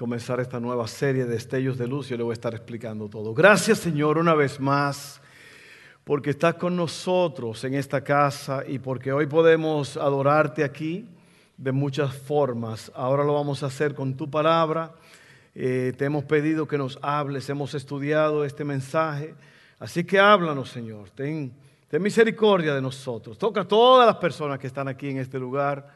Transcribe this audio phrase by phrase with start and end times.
[0.00, 2.08] comenzar esta nueva serie de Estellos de Luz.
[2.08, 3.34] Yo le voy a estar explicando todo.
[3.34, 5.20] Gracias Señor una vez más
[6.04, 11.06] porque estás con nosotros en esta casa y porque hoy podemos adorarte aquí
[11.58, 12.90] de muchas formas.
[12.94, 14.94] Ahora lo vamos a hacer con tu palabra.
[15.54, 19.34] Eh, te hemos pedido que nos hables, hemos estudiado este mensaje.
[19.78, 21.10] Así que háblanos, Señor.
[21.10, 21.52] Ten,
[21.90, 23.36] ten misericordia de nosotros.
[23.36, 25.92] Toca a todas las personas que están aquí en este lugar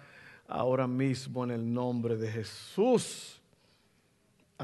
[0.46, 3.33] ahora mismo en el nombre de Jesús.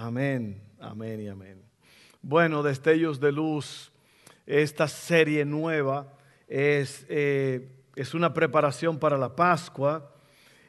[0.03, 1.63] Amén, amén y amén.
[2.23, 3.93] Bueno, destellos de luz,
[4.47, 6.17] esta serie nueva
[6.49, 10.11] es, eh, es una preparación para la Pascua.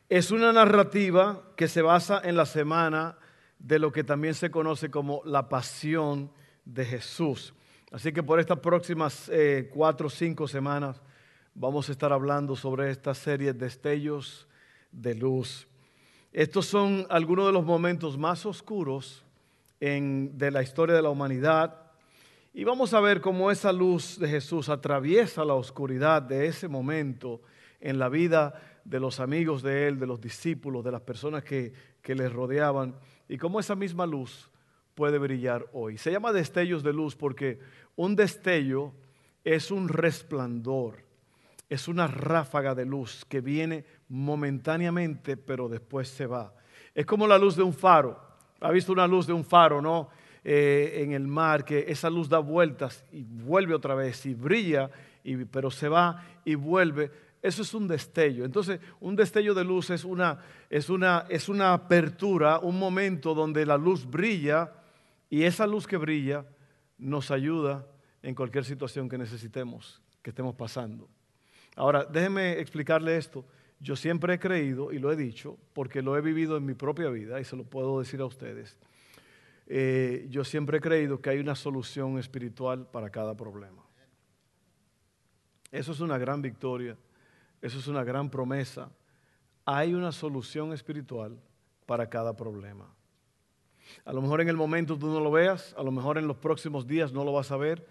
[0.09, 3.17] Es una narrativa que se basa en la semana
[3.57, 6.29] de lo que también se conoce como la pasión
[6.65, 7.53] de Jesús.
[7.89, 11.01] Así que por estas próximas eh, cuatro o cinco semanas
[11.55, 14.45] vamos a estar hablando sobre esta serie de destellos
[14.91, 15.69] de luz.
[16.33, 19.25] Estos son algunos de los momentos más oscuros
[19.81, 21.75] de la historia de la humanidad.
[22.53, 27.41] Y vamos a ver cómo esa luz de Jesús atraviesa la oscuridad de ese momento
[27.79, 31.73] en la vida de los amigos de Él, de los discípulos, de las personas que,
[31.99, 32.95] que les rodeaban,
[33.27, 34.51] y cómo esa misma luz
[34.93, 35.97] puede brillar hoy.
[35.97, 37.57] Se llama destellos de luz porque
[37.95, 38.93] un destello
[39.43, 41.03] es un resplandor,
[41.69, 46.53] es una ráfaga de luz que viene momentáneamente, pero después se va.
[46.93, 48.30] Es como la luz de un faro.
[48.61, 50.09] Ha visto una luz de un faro, ¿no?
[50.43, 54.89] Eh, en el mar, que esa luz da vueltas y vuelve otra vez y brilla,
[55.23, 57.11] y, pero se va y vuelve.
[57.41, 58.45] Eso es un destello.
[58.45, 60.39] Entonces, un destello de luz es una,
[60.69, 64.71] es, una, es una apertura, un momento donde la luz brilla
[65.29, 66.45] y esa luz que brilla
[66.97, 67.85] nos ayuda
[68.23, 71.07] en cualquier situación que necesitemos, que estemos pasando.
[71.75, 73.45] Ahora, déjeme explicarle esto.
[73.81, 77.09] Yo siempre he creído, y lo he dicho, porque lo he vivido en mi propia
[77.09, 78.77] vida, y se lo puedo decir a ustedes,
[79.65, 83.83] eh, yo siempre he creído que hay una solución espiritual para cada problema.
[85.71, 86.95] Eso es una gran victoria,
[87.61, 88.91] eso es una gran promesa.
[89.65, 91.39] Hay una solución espiritual
[91.85, 92.93] para cada problema.
[94.05, 96.37] A lo mejor en el momento tú no lo veas, a lo mejor en los
[96.37, 97.87] próximos días no lo vas a ver,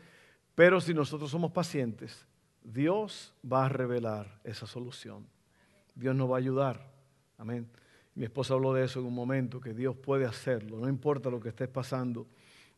[0.54, 2.26] pero si nosotros somos pacientes,
[2.62, 5.26] Dios va a revelar esa solución.
[5.94, 6.90] Dios nos va a ayudar.
[7.38, 7.68] Amén.
[8.14, 10.78] Mi esposa habló de eso en un momento, que Dios puede hacerlo.
[10.78, 12.26] No importa lo que estés pasando,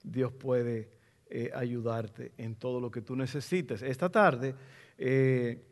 [0.03, 0.91] Dios puede
[1.29, 3.83] eh, ayudarte en todo lo que tú necesites.
[3.83, 4.55] Esta tarde
[4.99, 5.65] eh,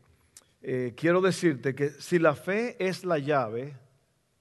[0.61, 3.77] eh, quiero decirte que si la fe es la llave,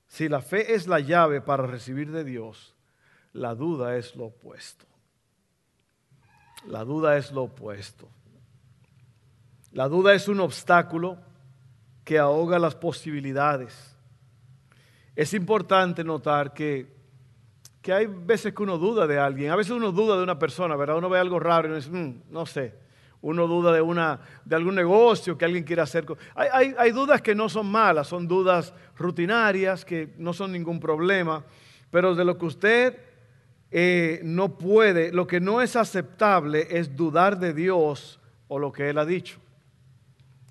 [0.06, 2.74] si la fe es la llave para recibir de Dios,
[3.32, 4.86] la duda es lo opuesto.
[6.66, 8.08] La duda es lo opuesto.
[9.72, 11.18] La duda es un obstáculo
[12.04, 13.96] que ahoga las posibilidades.
[15.16, 16.86] Es importante notar que,
[17.82, 20.76] que, hay veces que uno duda de alguien, a veces uno duda de una persona,
[20.76, 20.96] ¿verdad?
[20.96, 22.74] Uno ve algo raro y uno dice, mm, no sé.
[23.22, 26.06] Uno duda de, una, de algún negocio que alguien quiera hacer.
[26.34, 30.80] Hay, hay, hay dudas que no son malas, son dudas rutinarias, que no son ningún
[30.80, 31.44] problema,
[31.90, 32.98] pero de lo que usted
[33.70, 38.18] eh, no puede, lo que no es aceptable es dudar de Dios
[38.48, 39.38] o lo que Él ha dicho.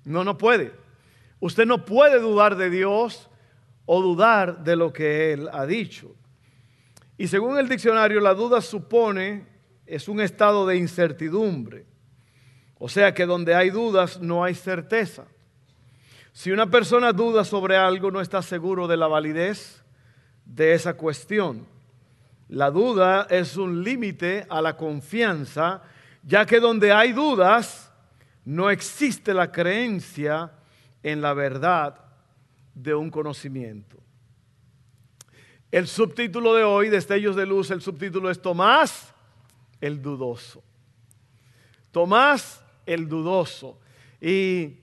[0.04, 0.72] No, no puede.
[1.40, 3.28] Usted no puede dudar de Dios
[3.86, 6.14] o dudar de lo que Él ha dicho.
[7.16, 9.46] Y según el diccionario, la duda supone,
[9.86, 11.86] es un estado de incertidumbre.
[12.78, 15.24] O sea que donde hay dudas no hay certeza.
[16.32, 19.82] Si una persona duda sobre algo, no está seguro de la validez
[20.44, 21.66] de esa cuestión.
[22.48, 25.82] La duda es un límite a la confianza,
[26.22, 27.92] ya que donde hay dudas,
[28.44, 30.50] no existe la creencia
[31.02, 31.96] en la verdad
[32.74, 33.96] de un conocimiento.
[35.70, 39.14] El subtítulo de hoy, Destellos de Luz, el subtítulo es Tomás
[39.80, 40.62] el Dudoso.
[41.92, 43.78] Tomás el Dudoso.
[44.20, 44.74] Y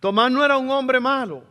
[0.00, 1.42] Tomás no era un hombre malo.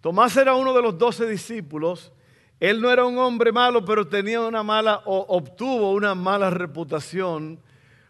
[0.00, 2.12] Tomás era uno de los doce discípulos.
[2.60, 7.58] Él no era un hombre malo, pero tenía una mala, o obtuvo una mala reputación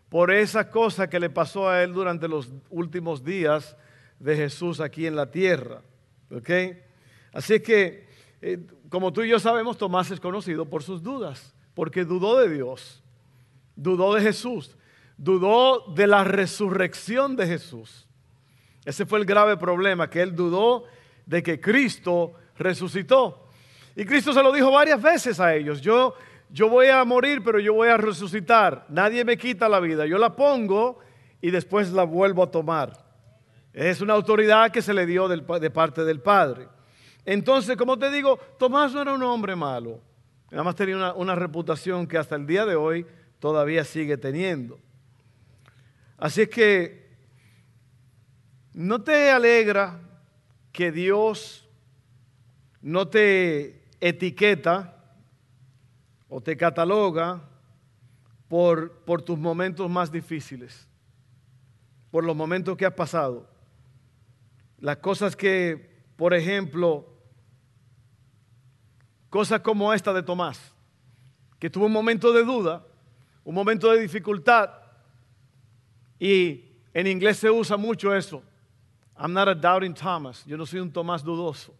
[0.08, 3.76] por esa cosa que le pasó a él durante los últimos días
[4.22, 5.82] de Jesús aquí en la tierra.
[6.30, 6.50] ¿Ok?
[7.32, 8.06] Así que,
[8.40, 12.48] eh, como tú y yo sabemos, Tomás es conocido por sus dudas, porque dudó de
[12.48, 13.02] Dios.
[13.74, 14.76] dudó de Jesús,
[15.16, 18.06] dudó de la resurrección de Jesús.
[18.84, 20.84] Ese fue el grave problema, que él dudó
[21.24, 23.48] de que Cristo resucitó.
[23.96, 26.14] Y Cristo se lo dijo varias veces a ellos, yo,
[26.50, 28.84] yo voy a morir, pero yo voy a resucitar.
[28.90, 30.98] Nadie me quita la vida, yo la pongo
[31.40, 33.01] y después la vuelvo a tomar.
[33.72, 36.68] Es una autoridad que se le dio de parte del Padre.
[37.24, 40.00] Entonces, como te digo, Tomás no era un hombre malo.
[40.50, 43.06] Nada más tenía una, una reputación que hasta el día de hoy
[43.38, 44.78] todavía sigue teniendo.
[46.18, 47.10] Así es que,
[48.74, 50.00] ¿no te alegra
[50.70, 51.66] que Dios
[52.82, 54.96] no te etiqueta
[56.28, 57.42] o te cataloga
[58.48, 60.86] por, por tus momentos más difíciles,
[62.10, 63.51] por los momentos que has pasado?
[64.82, 67.06] Las cosas que, por ejemplo,
[69.30, 70.74] cosas como esta de Tomás,
[71.60, 72.84] que tuvo un momento de duda,
[73.44, 74.70] un momento de dificultad,
[76.18, 78.42] y en inglés se usa mucho eso.
[79.16, 80.44] I'm not a doubting Thomas.
[80.46, 81.72] Yo no soy un Tomás dudoso.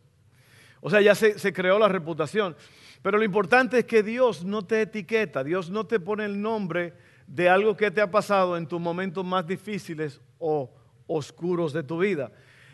[0.81, 2.55] O sea, ya se, se, creó la reputación.
[3.03, 6.95] Pero lo importante es que Dios no te etiqueta, Dios no te pone el nombre
[7.27, 10.73] de algo que te ha pasado en tus momentos más difíciles o
[11.09, 12.31] oscuros de tu vida.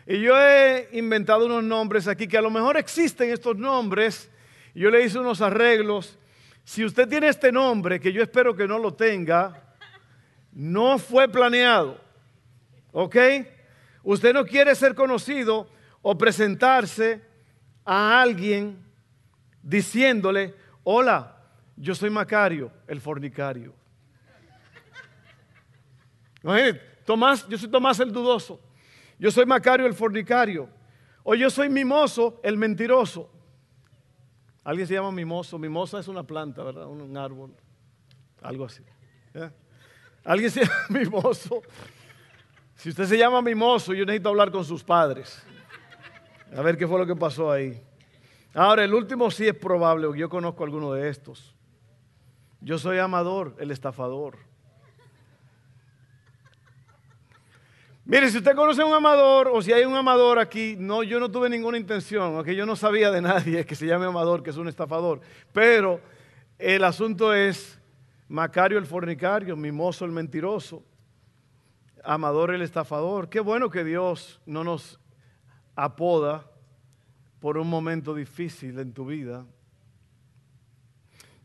[0.09, 4.27] Y yo he inventado unos nombres aquí que a lo mejor existen estos nombres.
[4.73, 6.17] Yo le hice unos arreglos.
[6.63, 9.75] Si usted tiene este nombre, que yo espero que no lo tenga,
[10.51, 12.01] no fue planeado.
[12.91, 13.15] ¿Ok?
[14.01, 15.69] Usted no quiere ser conocido
[16.01, 17.21] o presentarse
[17.85, 18.83] a alguien
[19.61, 20.55] diciéndole,
[20.85, 21.37] hola,
[21.75, 23.75] yo soy Macario, el fornicario.
[27.05, 28.59] Tomás, yo soy Tomás el dudoso.
[29.19, 30.69] Yo soy Macario el fornicario.
[31.23, 33.29] O yo soy Mimoso el mentiroso.
[34.63, 35.59] Alguien se llama Mimoso.
[35.59, 36.87] Mimosa es una planta, ¿verdad?
[36.87, 37.53] Un, árbol.
[38.41, 38.81] Algo así.
[39.33, 39.51] ¿eh?
[40.23, 41.61] Alguien se llama Mimoso.
[42.75, 45.43] Si usted se llama Mimoso, yo necesito hablar con sus padres.
[46.55, 47.79] A ver qué fue lo que pasó ahí.
[48.53, 51.53] Ahora, el último sí es probable, yo conozco alguno de estos.
[52.61, 54.48] Yo soy Amador, el estafador.
[58.09, 61.19] Mire, si usted conoce a un amador o si hay un amador aquí, no, yo
[61.19, 64.49] no tuve ninguna intención, aunque yo no sabía de nadie que se llame amador, que
[64.49, 65.21] es un estafador.
[65.53, 66.01] Pero
[66.57, 67.79] el asunto es
[68.27, 70.83] Macario el fornicario, Mimoso el mentiroso,
[72.03, 73.29] Amador el estafador.
[73.29, 74.99] Qué bueno que Dios no nos
[75.75, 76.49] apoda
[77.39, 79.45] por un momento difícil en tu vida.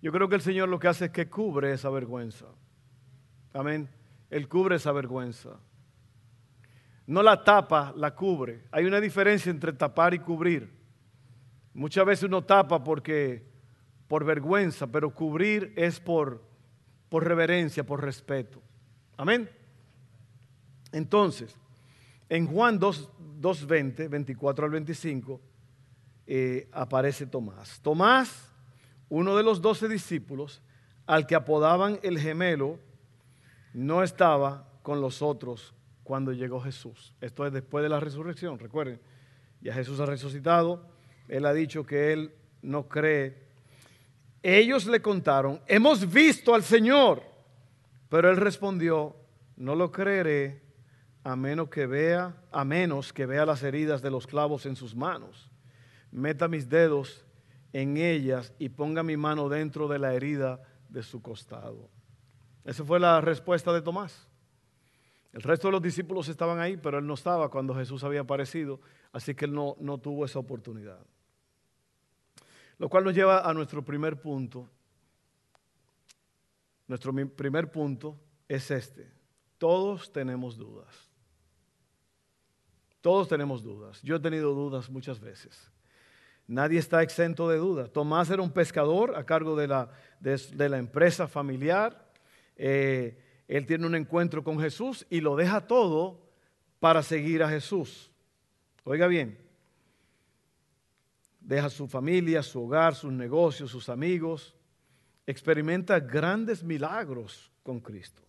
[0.00, 2.46] Yo creo que el Señor lo que hace es que cubre esa vergüenza.
[3.52, 3.86] Amén.
[4.30, 5.58] Él cubre esa vergüenza.
[7.06, 8.62] No la tapa, la cubre.
[8.70, 10.70] Hay una diferencia entre tapar y cubrir.
[11.74, 13.44] Muchas veces uno tapa porque
[14.08, 16.42] por vergüenza, pero cubrir es por,
[17.08, 18.62] por reverencia, por respeto.
[19.16, 19.50] Amén.
[20.92, 21.56] Entonces,
[22.28, 23.10] en Juan 2,
[23.40, 25.40] 2.20, 24 al 25,
[26.26, 27.80] eh, aparece Tomás.
[27.82, 28.50] Tomás,
[29.08, 30.62] uno de los doce discípulos,
[31.06, 32.78] al que apodaban el gemelo,
[33.74, 35.74] no estaba con los otros
[36.04, 37.14] cuando llegó Jesús.
[37.20, 39.00] Esto es después de la resurrección, recuerden.
[39.60, 40.86] Ya Jesús ha resucitado,
[41.26, 43.42] Él ha dicho que Él no cree.
[44.42, 47.22] Ellos le contaron, hemos visto al Señor,
[48.10, 49.16] pero Él respondió,
[49.56, 50.62] no lo creeré
[51.24, 54.94] a menos que vea, a menos que vea las heridas de los clavos en sus
[54.94, 55.50] manos.
[56.12, 57.24] Meta mis dedos
[57.72, 61.88] en ellas y ponga mi mano dentro de la herida de su costado.
[62.64, 64.28] Esa fue la respuesta de Tomás.
[65.34, 68.80] El resto de los discípulos estaban ahí, pero él no estaba cuando Jesús había aparecido,
[69.12, 71.04] así que él no, no tuvo esa oportunidad.
[72.78, 74.70] Lo cual nos lleva a nuestro primer punto.
[76.86, 79.10] Nuestro primer punto es este.
[79.58, 81.10] Todos tenemos dudas.
[83.00, 84.00] Todos tenemos dudas.
[84.02, 85.68] Yo he tenido dudas muchas veces.
[86.46, 87.90] Nadie está exento de dudas.
[87.90, 92.12] Tomás era un pescador a cargo de la, de, la empresa familiar.
[92.54, 96.20] Eh, él tiene un encuentro con Jesús y lo deja todo
[96.80, 98.10] para seguir a Jesús.
[98.84, 99.38] Oiga bien,
[101.40, 104.54] deja su familia, su hogar, sus negocios, sus amigos,
[105.26, 108.22] experimenta grandes milagros con Cristo.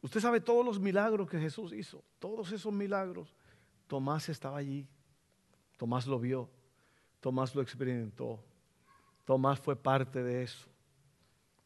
[0.00, 3.34] Usted sabe todos los milagros que Jesús hizo, todos esos milagros.
[3.86, 4.86] Tomás estaba allí,
[5.76, 6.48] Tomás lo vio,
[7.20, 8.42] Tomás lo experimentó,
[9.24, 10.68] Tomás fue parte de eso.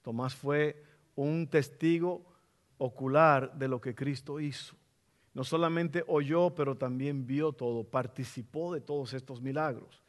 [0.02, 0.85] Tomás fue
[1.16, 2.24] un testigo
[2.78, 4.76] ocular de lo que Cristo hizo.
[5.34, 10.02] No solamente oyó, pero también vio todo, participó de todos estos milagros.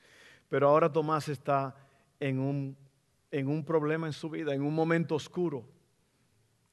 [0.47, 1.75] Pero ahora Tomás está
[2.19, 2.77] en un,
[3.31, 5.65] en un problema en su vida, en un momento oscuro.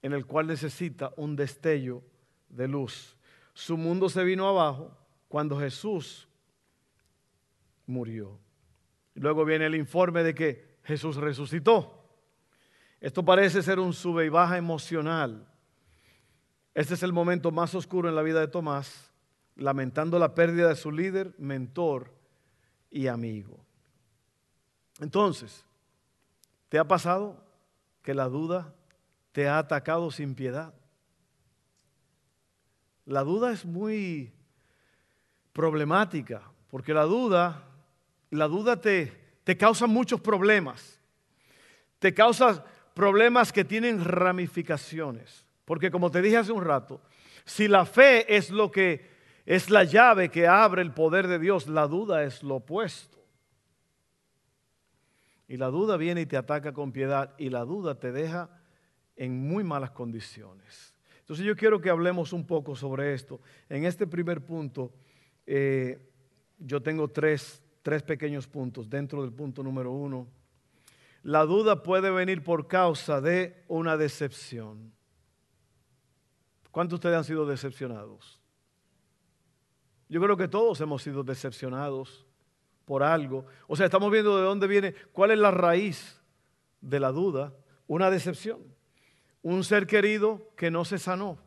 [0.02, 2.02] en el cual necesita un destello
[2.50, 3.16] de luz.
[3.54, 4.94] Su mundo se vino abajo
[5.28, 6.28] cuando Jesús
[7.86, 8.38] murió.
[9.14, 12.03] Luego viene el informe de que Jesús resucitó.
[13.04, 15.46] Esto parece ser un sube y baja emocional.
[16.72, 19.12] Este es el momento más oscuro en la vida de Tomás,
[19.56, 22.10] lamentando la pérdida de su líder, mentor
[22.90, 23.62] y amigo.
[25.00, 25.66] Entonces,
[26.70, 27.44] ¿te ha pasado
[28.02, 28.72] que la duda
[29.32, 30.72] te ha atacado sin piedad?
[33.04, 34.32] La duda es muy
[35.52, 37.64] problemática, porque la duda,
[38.30, 40.98] la duda te, te causa muchos problemas.
[41.98, 45.44] Te causa problemas que tienen ramificaciones.
[45.64, 47.00] Porque como te dije hace un rato,
[47.44, 49.12] si la fe es lo que
[49.44, 53.18] es la llave que abre el poder de Dios, la duda es lo opuesto.
[55.46, 58.48] Y la duda viene y te ataca con piedad y la duda te deja
[59.16, 60.94] en muy malas condiciones.
[61.20, 63.40] Entonces yo quiero que hablemos un poco sobre esto.
[63.68, 64.92] En este primer punto,
[65.46, 66.10] eh,
[66.58, 70.26] yo tengo tres, tres pequeños puntos dentro del punto número uno.
[71.24, 74.92] La duda puede venir por causa de una decepción.
[76.70, 78.38] ¿Cuántos de ustedes han sido decepcionados?
[80.10, 82.26] Yo creo que todos hemos sido decepcionados
[82.84, 83.46] por algo.
[83.66, 86.20] O sea, estamos viendo de dónde viene, cuál es la raíz
[86.82, 87.54] de la duda.
[87.86, 88.60] Una decepción.
[89.40, 91.38] Un ser querido que no se sanó.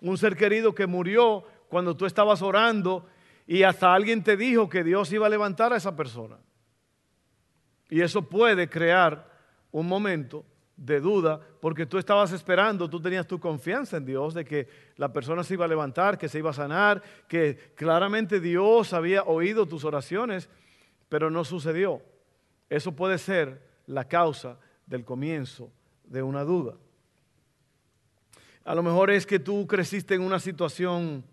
[0.00, 3.06] Un ser querido que murió cuando tú estabas orando
[3.46, 6.38] y hasta alguien te dijo que Dios iba a levantar a esa persona.
[7.90, 9.28] Y eso puede crear
[9.72, 10.44] un momento
[10.76, 14.66] de duda porque tú estabas esperando, tú tenías tu confianza en Dios de que
[14.96, 19.24] la persona se iba a levantar, que se iba a sanar, que claramente Dios había
[19.24, 20.48] oído tus oraciones,
[21.10, 22.00] pero no sucedió.
[22.70, 25.70] Eso puede ser la causa del comienzo
[26.04, 26.76] de una duda.
[28.64, 31.24] A lo mejor es que tú creciste en una situación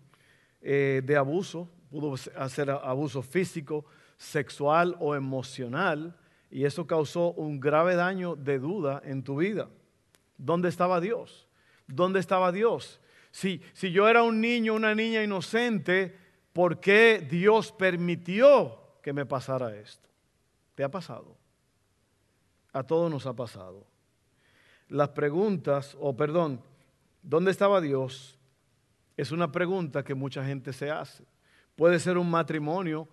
[0.60, 3.86] eh, de abuso, pudo ser abuso físico,
[4.18, 6.17] sexual o emocional,
[6.50, 9.68] y eso causó un grave daño de duda en tu vida.
[10.36, 11.46] ¿Dónde estaba Dios?
[11.86, 13.00] ¿Dónde estaba Dios?
[13.30, 16.16] Si, si yo era un niño, una niña inocente,
[16.52, 20.08] ¿por qué Dios permitió que me pasara esto?
[20.74, 21.36] ¿Te ha pasado?
[22.72, 23.86] A todos nos ha pasado.
[24.88, 26.62] Las preguntas, o perdón,
[27.22, 28.38] ¿dónde estaba Dios?
[29.16, 31.24] Es una pregunta que mucha gente se hace.
[31.76, 33.08] Puede ser un matrimonio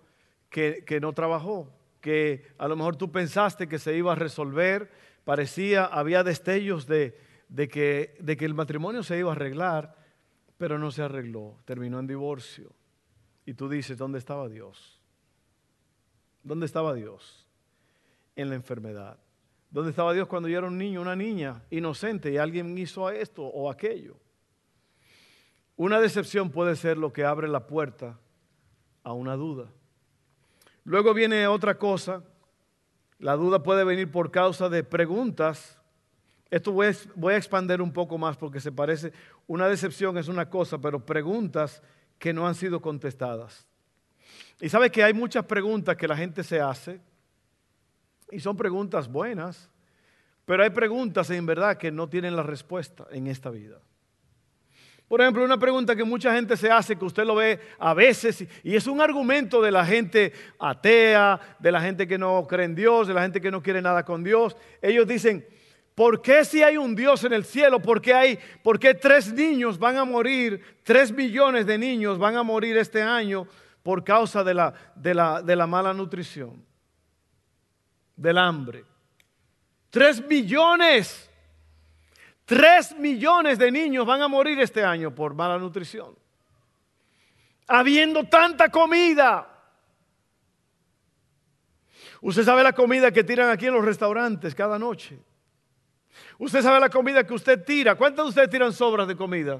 [0.48, 1.68] que, que no trabajó,
[2.06, 4.92] que a lo mejor tú pensaste que se iba a resolver,
[5.24, 7.18] parecía, había destellos de,
[7.56, 9.96] que, que el matrimonio se iba a arreglar,
[10.56, 12.70] pero no se arregló, terminó en divorcio.
[13.44, 15.02] Y tú dices, ¿dónde estaba Dios?
[16.44, 17.44] ¿Dónde estaba Dios?
[18.36, 19.18] En la enfermedad.
[19.68, 23.44] ¿Dónde estaba Dios cuando yo era un niño, una niña inocente y alguien hizo esto
[23.44, 24.16] o aquello?
[25.74, 28.16] Una decepción puede ser lo que abre la puerta
[29.02, 29.72] a una duda.
[30.86, 32.22] Luego viene otra cosa.
[33.18, 35.80] La duda puede venir por causa de preguntas.
[36.48, 39.12] Esto voy a, voy a expander un poco más porque se parece,
[39.48, 41.82] una decepción es una cosa, pero preguntas
[42.20, 43.66] que no han sido contestadas.
[44.60, 47.00] Y sabe que hay muchas preguntas que la gente se hace
[48.30, 49.68] y son preguntas buenas,
[50.44, 53.80] pero hay preguntas en verdad que no tienen la respuesta en esta vida.
[55.08, 58.44] Por ejemplo, una pregunta que mucha gente se hace, que usted lo ve a veces,
[58.64, 62.74] y es un argumento de la gente atea, de la gente que no cree en
[62.74, 64.56] Dios, de la gente que no quiere nada con Dios.
[64.82, 65.46] Ellos dicen,
[65.94, 67.80] ¿por qué si hay un Dios en el cielo?
[67.80, 72.36] ¿Por qué, hay, por qué tres niños van a morir, tres millones de niños van
[72.36, 73.46] a morir este año
[73.84, 76.64] por causa de la, de la, mala nutrición,
[78.16, 78.84] del hambre?
[79.88, 81.25] Tres millones.
[82.46, 86.16] Tres millones de niños van a morir este año por mala nutrición.
[87.66, 89.52] Habiendo tanta comida.
[92.20, 95.18] Usted sabe la comida que tiran aquí en los restaurantes cada noche.
[96.38, 97.96] Usted sabe la comida que usted tira.
[97.96, 99.58] ¿Cuántos de ustedes tiran sobras de comida?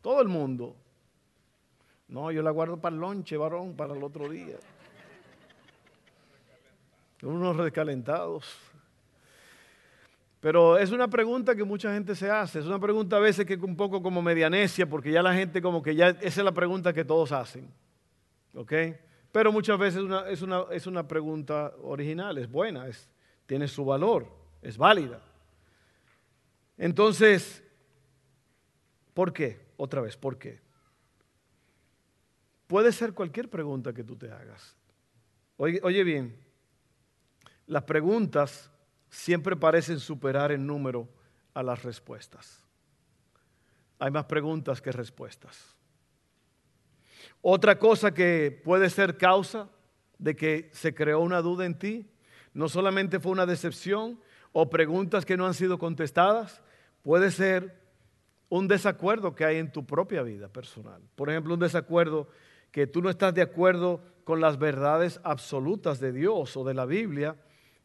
[0.00, 0.76] Todo el mundo.
[2.06, 4.56] No, yo la guardo para el lonche, varón, para el otro día.
[7.22, 8.67] Unos recalentados.
[10.40, 13.56] Pero es una pregunta que mucha gente se hace, es una pregunta a veces que
[13.56, 16.92] un poco como medianesia, porque ya la gente como que ya, esa es la pregunta
[16.92, 17.68] que todos hacen.
[18.54, 18.72] ¿Ok?
[19.32, 23.08] Pero muchas veces es, una, es una pregunta original, es buena, es,
[23.46, 24.28] tiene su valor,
[24.62, 25.20] es válida.
[26.76, 27.62] Entonces,
[29.12, 29.60] ¿por qué?
[29.76, 30.60] Otra vez, ¿por qué?
[32.68, 34.76] Puede ser cualquier pregunta que tú te hagas.
[35.56, 36.36] Oye, oye bien,
[37.66, 38.70] las preguntas
[39.10, 41.08] siempre parecen superar en número
[41.54, 42.64] a las respuestas.
[43.98, 45.76] Hay más preguntas que respuestas.
[47.40, 49.68] Otra cosa que puede ser causa
[50.18, 52.10] de que se creó una duda en ti,
[52.52, 54.20] no solamente fue una decepción
[54.52, 56.62] o preguntas que no han sido contestadas,
[57.02, 57.78] puede ser
[58.48, 61.02] un desacuerdo que hay en tu propia vida personal.
[61.14, 62.28] Por ejemplo, un desacuerdo
[62.70, 66.84] que tú no estás de acuerdo con las verdades absolutas de Dios o de la
[66.84, 67.36] Biblia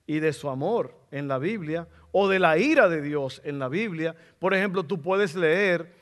[0.06, 3.70] y de su amor en la Biblia o de la ira de Dios en la
[3.70, 4.16] Biblia.
[4.40, 5.94] Por ejemplo, tú puedes leer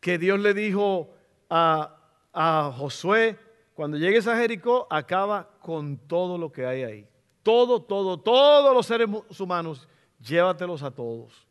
[0.00, 1.10] que Dios le dijo
[1.50, 1.96] a,
[2.32, 3.38] a Josué,
[3.74, 7.08] cuando llegues a Jericó, acaba con todo lo que hay ahí.
[7.42, 9.88] Todo, todo, todos los seres humanos,
[10.20, 11.46] llévatelos a todos.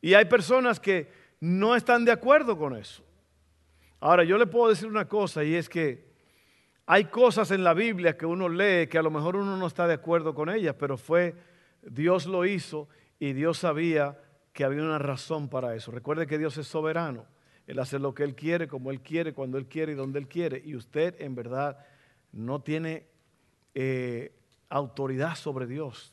[0.00, 3.02] Y hay personas que no están de acuerdo con eso.
[4.00, 6.09] Ahora, yo le puedo decir una cosa y es que
[6.92, 9.86] hay cosas en la Biblia que uno lee que a lo mejor uno no está
[9.86, 11.36] de acuerdo con ellas, pero fue
[11.82, 12.88] Dios lo hizo
[13.20, 14.18] y Dios sabía
[14.52, 15.92] que había una razón para eso.
[15.92, 17.26] Recuerde que Dios es soberano.
[17.68, 20.26] Él hace lo que Él quiere, como Él quiere, cuando Él quiere y donde Él
[20.26, 20.60] quiere.
[20.64, 21.78] Y usted en verdad
[22.32, 23.06] no tiene
[23.72, 24.34] eh,
[24.68, 26.12] autoridad sobre Dios.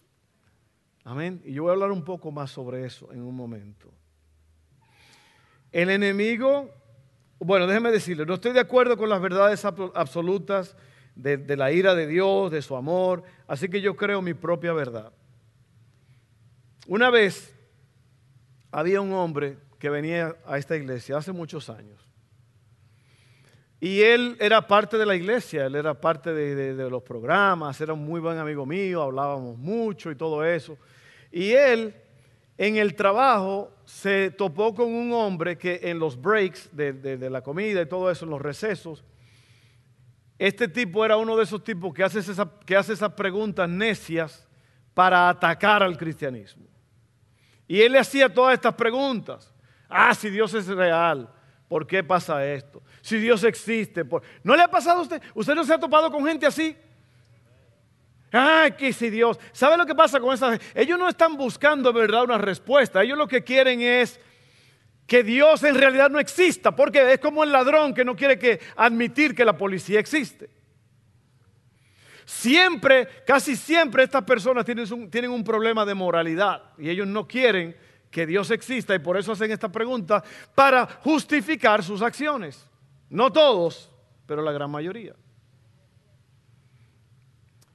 [1.04, 1.42] Amén.
[1.44, 3.92] Y yo voy a hablar un poco más sobre eso en un momento.
[5.72, 6.70] El enemigo
[7.40, 10.76] bueno, déjeme decirle, no estoy de acuerdo con las verdades absolutas
[11.16, 15.12] de, la ira de Dios, de su amor, así que yo creo mi propia verdad.
[16.88, 17.54] Una vez
[18.72, 22.08] había un hombre que venía a esta iglesia hace muchos años.
[23.80, 27.94] Y él era parte de la iglesia, él era parte de, de, los programas, era
[27.94, 30.78] un muy buen amigo mío, hablábamos mucho y todo eso.
[31.32, 31.94] Y él
[32.58, 37.82] en el trabajo se topó con un hombre que en los breaks de, la comida
[37.82, 39.04] y todo eso, en los recesos,
[40.40, 42.20] este tipo era uno de esos tipos que hace,
[42.66, 44.48] que hace esas preguntas necias
[44.94, 46.66] para atacar al cristianismo.
[47.68, 49.54] Y él le hacía todas estas preguntas.
[49.90, 51.30] Ah, si Dios es real,
[51.68, 52.82] ¿por qué pasa esto?
[53.02, 54.04] Si Dios existe,
[54.44, 55.22] ¿no le ha pasado a usted?
[55.36, 56.76] ¿Usted no se ha topado con gente así?
[58.32, 59.40] Ay, que si Dios.
[59.52, 63.04] ¿Sabe lo que pasa con esa Ellos no están buscando, verdad, una respuesta.
[63.04, 64.20] Ellos lo que quieren es
[65.06, 68.60] que Dios en realidad no exista, porque es como el ladrón que no quiere que
[68.76, 70.50] admitir que la policía existe.
[72.26, 77.26] Siempre, casi siempre estas personas tienen un, tienen un problema de moralidad y ellos no
[77.26, 77.78] quieren
[78.12, 80.22] que Dios exista y por eso hacen esta pregunta
[80.54, 82.68] para justificar sus acciones.
[83.10, 83.90] No todos,
[84.26, 85.16] pero la gran mayoría.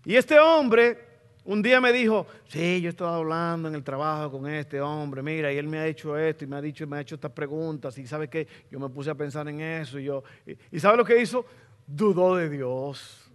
[0.04, 1.12] Y este hombre
[1.44, 5.52] un día me dijo, sí, yo estaba hablando en el trabajo con este hombre, mira,
[5.52, 7.98] y él me ha hecho esto y me ha dicho, me ha hecho estas preguntas,
[7.98, 10.22] y sabe qué, yo me puse a pensar en eso, y yo,
[10.70, 11.44] y, ¿sabe lo que hizo?
[11.84, 13.28] Dudó de Dios.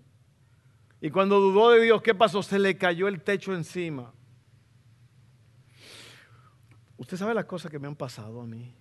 [1.01, 2.41] Y cuando dudó de Dios, ¿qué pasó?
[2.41, 4.13] Se le cayó el techo encima.
[6.95, 8.73] Usted sabe las cosas que me han pasado a mí,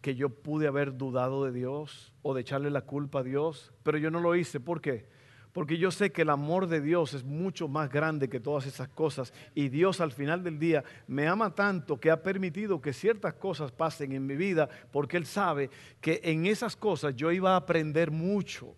[0.00, 3.96] que yo pude haber dudado de Dios o de echarle la culpa a Dios, pero
[3.96, 4.58] yo no lo hice.
[4.58, 5.06] ¿Por qué?
[5.52, 8.88] Porque yo sé que el amor de Dios es mucho más grande que todas esas
[8.88, 9.34] cosas.
[9.54, 13.70] Y Dios al final del día me ama tanto que ha permitido que ciertas cosas
[13.70, 15.68] pasen en mi vida porque Él sabe
[16.00, 18.74] que en esas cosas yo iba a aprender mucho.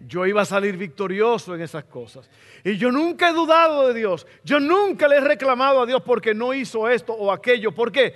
[0.00, 2.28] Yo iba a salir victorioso en esas cosas.
[2.62, 4.26] Y yo nunca he dudado de Dios.
[4.42, 7.72] Yo nunca le he reclamado a Dios porque no hizo esto o aquello.
[7.72, 8.14] ¿Por qué?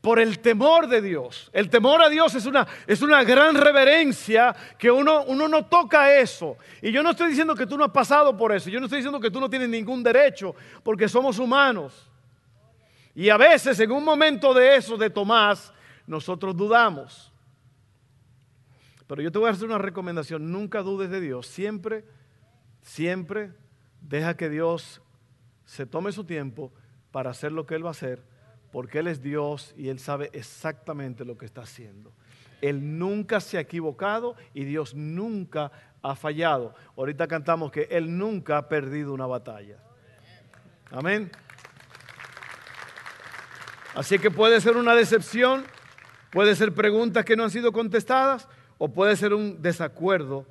[0.00, 1.50] Por el temor de Dios.
[1.52, 6.18] El temor a Dios es una, es una gran reverencia que uno, uno no toca
[6.18, 6.56] eso.
[6.80, 8.70] Y yo no estoy diciendo que tú no has pasado por eso.
[8.70, 12.08] Yo no estoy diciendo que tú no tienes ningún derecho, porque somos humanos.
[13.14, 15.72] Y a veces en un momento de eso, de Tomás,
[16.06, 17.32] nosotros dudamos.
[19.08, 20.52] Pero yo te voy a hacer una recomendación.
[20.52, 21.46] Nunca dudes de Dios.
[21.48, 22.04] Siempre,
[22.82, 23.50] siempre
[24.00, 25.02] deja que Dios
[25.64, 26.72] se tome su tiempo
[27.10, 28.27] para hacer lo que Él va a hacer
[28.70, 32.12] porque Él es Dios y Él sabe exactamente lo que está haciendo.
[32.60, 35.70] Él nunca se ha equivocado y Dios nunca
[36.02, 36.74] ha fallado.
[36.96, 39.78] Ahorita cantamos que Él nunca ha perdido una batalla.
[40.90, 41.30] Amén.
[43.94, 45.64] Así que puede ser una decepción,
[46.30, 50.46] puede ser preguntas que no han sido contestadas o puede ser un desacuerdo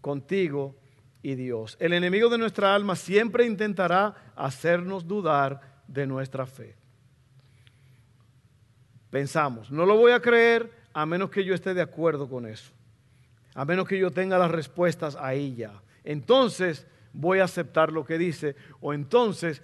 [0.00, 0.76] contigo
[1.22, 1.76] y Dios.
[1.80, 6.76] El enemigo de nuestra alma siempre intentará hacernos dudar de nuestra fe.
[9.10, 12.72] Pensamos, no lo voy a creer a menos que yo esté de acuerdo con eso.
[13.54, 15.82] A menos que yo tenga las respuestas ahí ya.
[16.04, 19.62] Entonces voy a aceptar lo que dice o entonces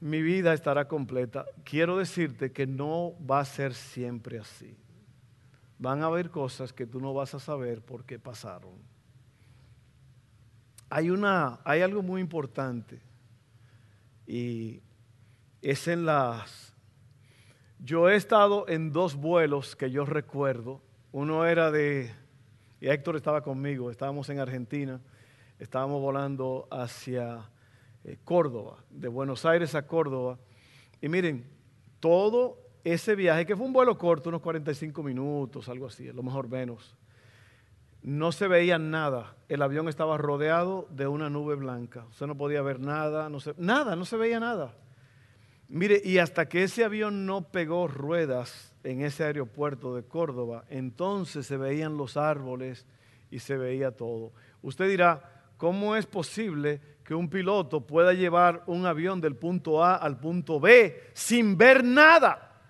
[0.00, 1.44] mi vida estará completa.
[1.64, 4.76] Quiero decirte que no va a ser siempre así.
[5.78, 8.74] Van a haber cosas que tú no vas a saber por qué pasaron.
[10.90, 13.00] Hay, una, hay algo muy importante
[14.26, 14.80] y
[15.60, 16.74] es en las
[17.80, 20.82] Yo he estado en dos vuelos que yo recuerdo.
[21.12, 22.12] Uno era de,
[22.80, 25.00] y Héctor estaba conmigo, estábamos en Argentina,
[25.60, 27.48] estábamos volando hacia
[28.02, 30.38] eh, Córdoba, de Buenos Aires a Córdoba.
[31.00, 31.48] Y miren,
[32.00, 36.24] todo ese viaje, que fue un vuelo corto, unos 45 minutos, algo así, a lo
[36.24, 36.96] mejor menos,
[38.02, 39.36] no se veía nada.
[39.48, 42.06] El avión estaba rodeado de una nube blanca.
[42.10, 44.74] Usted no podía ver nada, no se, nada, no se veía nada.
[45.68, 51.46] Mire, y hasta que ese avión no pegó ruedas en ese aeropuerto de Córdoba, entonces
[51.46, 52.86] se veían los árboles
[53.30, 54.32] y se veía todo.
[54.62, 59.96] Usted dirá, ¿cómo es posible que un piloto pueda llevar un avión del punto A
[59.96, 62.62] al punto B sin ver nada?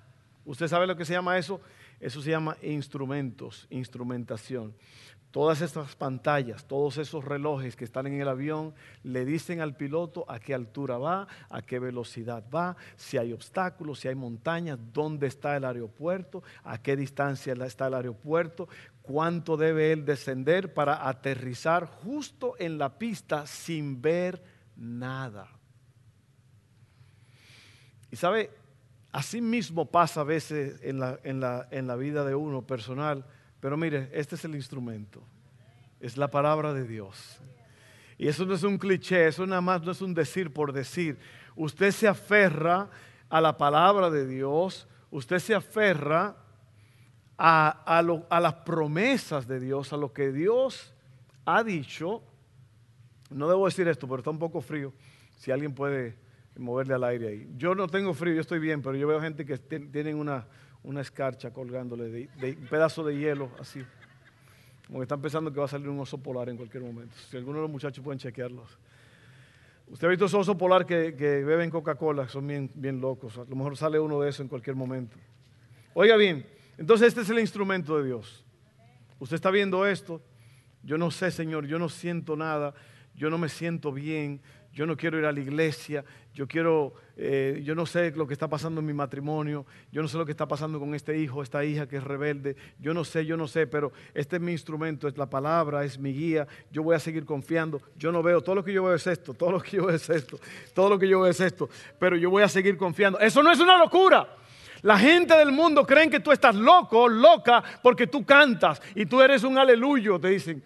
[0.45, 1.61] ¿Usted sabe lo que se llama eso?
[2.01, 4.75] Eso se llama instrumentos, instrumentación.
[5.31, 10.25] Todas estas pantallas, todos esos relojes que están en el avión le dicen al piloto
[10.27, 15.27] a qué altura va, a qué velocidad va, si hay obstáculos, si hay montañas, dónde
[15.27, 18.71] está el aeropuerto, a qué distancia está el aeropuerto,
[19.03, 24.43] cuánto debe él descender para aterrizar justo en la pista sin ver
[24.77, 25.49] nada.
[28.11, 28.51] Y sabe,
[29.13, 33.27] así mismo pasa a veces en la, en la, en la vida de uno personal
[33.61, 35.23] pero mire, este es el instrumento.
[36.01, 37.39] Es la palabra de Dios.
[38.17, 41.19] Y eso no es un cliché, eso nada más no es un decir por decir.
[41.57, 42.91] Usted se aferra
[43.29, 46.37] a la palabra de Dios, usted se aferra
[47.37, 47.69] a,
[48.29, 50.95] a las promesas de Dios, a lo que Dios
[51.45, 52.23] ha dicho.
[53.31, 54.93] No debo decir esto, pero está un poco frío.
[55.37, 56.17] Si alguien puede
[56.57, 57.51] moverle al aire ahí.
[57.57, 60.47] Yo no tengo frío, yo estoy bien, pero yo veo gente que tienen una,
[60.83, 63.85] una escarcha colgándole de, un pedazo de hielo así.
[64.87, 67.15] Como que están pensando que va a salir un oso polar en cualquier momento.
[67.31, 68.79] Si alguno de los muchachos pueden chequearlos.
[69.89, 73.39] Usted ha visto esos osos polar que, beben Coca-Cola, son bien, bien locos.
[73.39, 75.17] A lo mejor sale uno de esos en cualquier momento.
[75.95, 78.45] Oiga bien, entonces este es el instrumento de Dios.
[79.19, 80.23] Usted está viendo esto.
[80.83, 82.75] Yo no sé, Señor, yo no siento nada.
[83.15, 84.41] Yo no me siento bien
[84.79, 88.33] yo no quiero ir a la iglesia, yo quiero, eh, yo no sé lo que
[88.33, 91.43] está pasando en mi matrimonio, yo no sé lo que está pasando con este hijo,
[91.43, 94.53] esta hija que es rebelde, yo no sé, yo no sé, pero este es mi
[94.53, 98.41] instrumento, es la palabra, es mi guía, yo voy a seguir confiando, yo no veo,
[98.41, 100.39] todo lo que yo veo es esto, todo lo que yo veo es esto,
[100.75, 103.19] todo lo que yo veo es esto, pero yo voy a seguir confiando.
[103.19, 104.29] Eso no es una locura.
[104.83, 109.21] La gente del mundo creen que tú estás loco, loca, porque tú cantas y tú
[109.21, 110.63] eres un aleluyo, te dicen.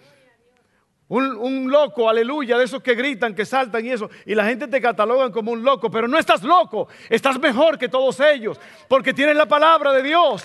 [1.14, 4.09] Un, loco, aleluya, de esos que gritan, que saltan y eso.
[4.25, 7.90] Y la gente te catalogan como un loco, pero no estás loco, estás mejor que
[7.90, 10.42] todos ellos, porque tienes la palabra de Dios.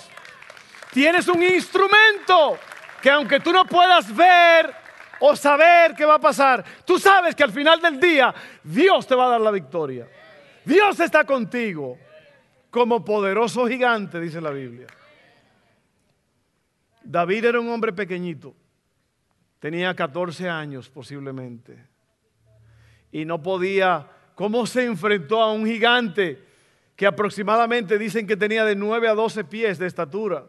[0.92, 2.58] Tienes un instrumento
[3.02, 4.76] que aunque tú no puedas ver
[5.22, 9.16] o saber qué va a pasar, tú sabes que al final del día Dios te
[9.16, 10.06] va a dar la victoria.
[10.66, 11.98] Dios está contigo
[12.70, 14.88] como poderoso gigante, dice la Biblia.
[17.04, 18.54] David era un hombre pequeñito
[19.68, 21.78] Tenía 14 años posiblemente.
[23.12, 26.42] Y no podía, ¿cómo se enfrentó a un gigante
[26.96, 30.48] que aproximadamente dicen que tenía de 9 a 12 pies de estatura?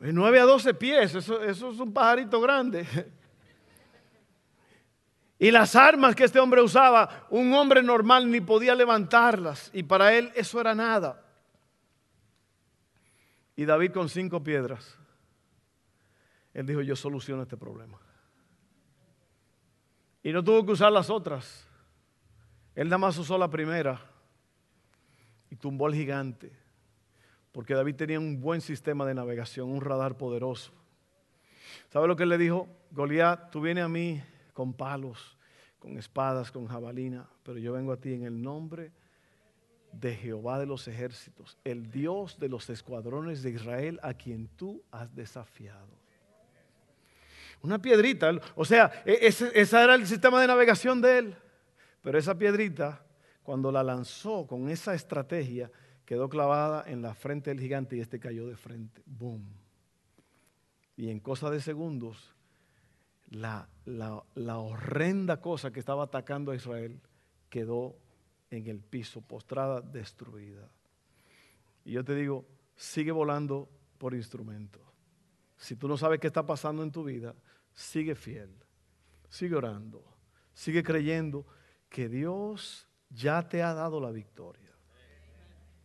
[0.00, 2.86] De 9 a 12 pies, eso, eso es un pajarito grande.
[5.38, 9.70] Y las armas que este hombre usaba, un hombre normal ni podía levantarlas.
[9.72, 11.24] Y para él eso era nada.
[13.56, 14.99] Y David con cinco piedras
[16.52, 17.98] él dijo, yo soluciono este problema.
[20.22, 21.66] Y no tuvo que usar las otras.
[22.74, 24.00] Él nada más usó la primera
[25.50, 26.52] y tumbó al gigante.
[27.52, 30.72] Porque David tenía un buen sistema de navegación, un radar poderoso.
[31.88, 32.68] ¿Sabe lo que él le dijo?
[32.90, 35.36] Goliat, tú vienes a mí con palos,
[35.78, 38.92] con espadas, con jabalina, pero yo vengo a ti en el nombre
[39.92, 44.82] de Jehová de los ejércitos, el Dios de los escuadrones de Israel, a quien tú
[44.90, 45.99] has desafiado.
[47.62, 48.32] Una piedrita.
[48.54, 51.36] O sea, e, ese, era el sistema de navegación de él.
[52.02, 53.04] Pero esa piedrita,
[53.42, 55.70] cuando la lanzó con esa estrategia,
[56.04, 59.02] quedó clavada en la frente del gigante y este cayó de frente.
[59.06, 59.46] ¡Boom!
[60.96, 62.34] Y en cosa de segundos,
[63.30, 67.00] la, la horrenda cosa que estaba atacando a Israel
[67.48, 67.96] quedó
[68.50, 70.68] en el piso, postrada, destruida.
[71.84, 72.44] Y yo te digo,
[72.76, 73.68] sigue volando
[73.98, 74.80] por instrumento.
[75.56, 77.34] Si tú no sabes qué está pasando en tu vida,
[77.80, 78.50] sigue fiel,
[79.28, 80.04] sigue orando,
[80.52, 81.46] sigue creyendo
[81.88, 84.70] que Dios ya te ha dado la victoria.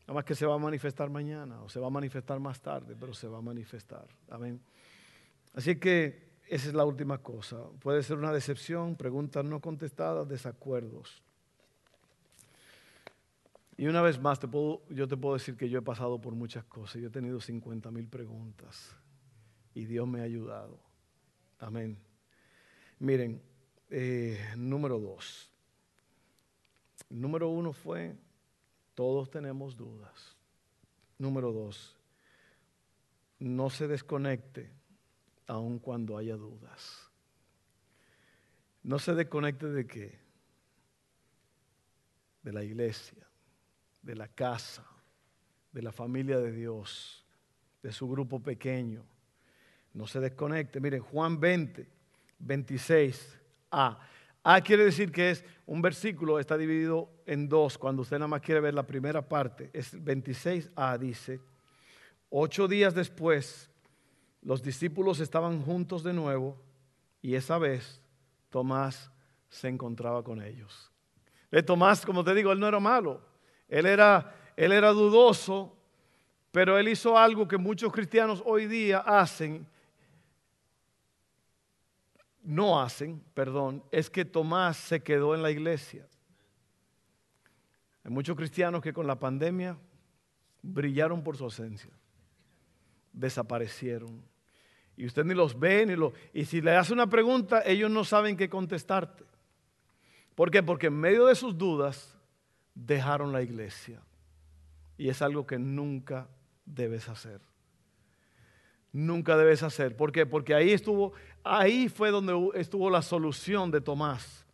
[0.02, 2.96] Nada más que se va a manifestar mañana o se va a manifestar más tarde,
[3.00, 4.08] pero se va a manifestar.
[4.30, 4.62] Amén.
[5.54, 7.58] Así que esa es la última cosa.
[7.80, 11.24] Puede ser una decepción, preguntas no contestadas, desacuerdos.
[13.78, 16.36] Y una vez más, te puedo, yo te puedo decir que yo he pasado por
[16.36, 17.02] muchas cosas.
[17.02, 18.96] Yo he tenido 50 mil preguntas
[19.74, 20.80] y Dios me ha ayudado.
[21.66, 21.98] Amén.
[23.00, 23.42] Miren,
[23.90, 25.52] eh, número dos.
[27.10, 28.16] Número uno fue,
[28.94, 30.38] todos tenemos dudas.
[31.18, 31.98] Número dos,
[33.40, 34.72] no se desconecte
[35.48, 37.10] aun cuando haya dudas.
[38.84, 40.20] No se desconecte de qué?
[42.44, 43.28] De la iglesia,
[44.04, 44.86] de la casa,
[45.72, 47.26] de la familia de Dios,
[47.82, 49.04] de su grupo pequeño.
[49.96, 50.80] No se desconecte.
[50.80, 51.88] Miren, Juan 20,
[52.46, 53.98] 26a.
[54.44, 57.78] A quiere decir que es un versículo, está dividido en dos.
[57.78, 61.40] Cuando usted nada más quiere ver la primera parte, es 26a, dice,
[62.30, 63.70] ocho días después,
[64.44, 66.62] los discípulos estaban juntos de nuevo
[67.22, 68.02] y esa vez
[68.50, 69.10] Tomás
[69.50, 70.92] se encontraba con ellos.
[71.50, 73.22] De Tomás, como te digo, él no era malo,
[73.70, 75.76] él era, él era dudoso,
[76.52, 79.66] pero él hizo algo que muchos cristianos hoy día hacen
[82.46, 86.08] no hacen, perdón, es que Tomás se quedó en la iglesia.
[88.04, 89.78] Hay muchos cristianos que con la pandemia
[90.62, 91.92] brillaron por su ausencia,
[93.12, 94.24] desaparecieron.
[94.96, 98.04] Y usted ni los ve, ni lo, y si le hace una pregunta, ellos no
[98.04, 99.26] saben qué contestarte.
[100.36, 100.62] ¿Por qué?
[100.62, 102.16] Porque en medio de sus dudas
[102.76, 104.02] dejaron la iglesia.
[104.98, 106.30] Y es algo que nunca
[106.66, 107.42] debes hacer
[108.96, 109.98] nunca debes hacer.
[109.98, 110.26] ¿Por qué?
[110.26, 111.12] Porque ahí estuvo,
[111.44, 114.46] ahí fue donde estuvo la solución de Tomás.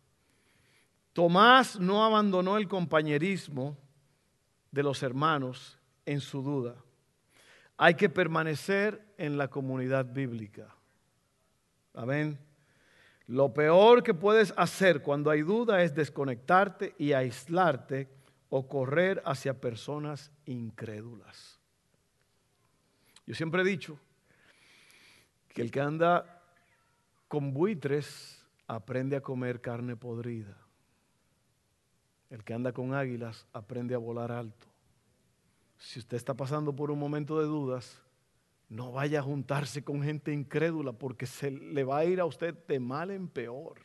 [1.12, 3.78] Tomás no abandonó el compañerismo
[4.72, 6.74] de los hermanos en su duda.
[7.76, 10.74] Hay que permanecer en la comunidad bíblica.
[11.94, 12.36] Amén.
[13.28, 18.08] Lo peor que puedes hacer cuando hay duda es desconectarte y aislarte
[18.48, 21.60] o correr hacia personas incrédulas.
[23.24, 24.00] Yo siempre he dicho,
[25.52, 26.42] que el que anda
[27.28, 30.56] con buitres aprende a comer carne podrida.
[32.30, 34.66] El que anda con águilas aprende a volar alto.
[35.78, 38.00] Si usted está pasando por un momento de dudas,
[38.68, 42.54] no vaya a juntarse con gente incrédula porque se le va a ir a usted
[42.66, 43.80] de mal en peor.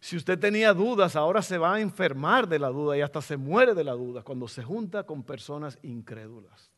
[0.00, 3.36] Si usted tenía dudas, ahora se va a enfermar de la duda y hasta se
[3.36, 6.73] muere de la duda cuando se junta con personas incrédulas.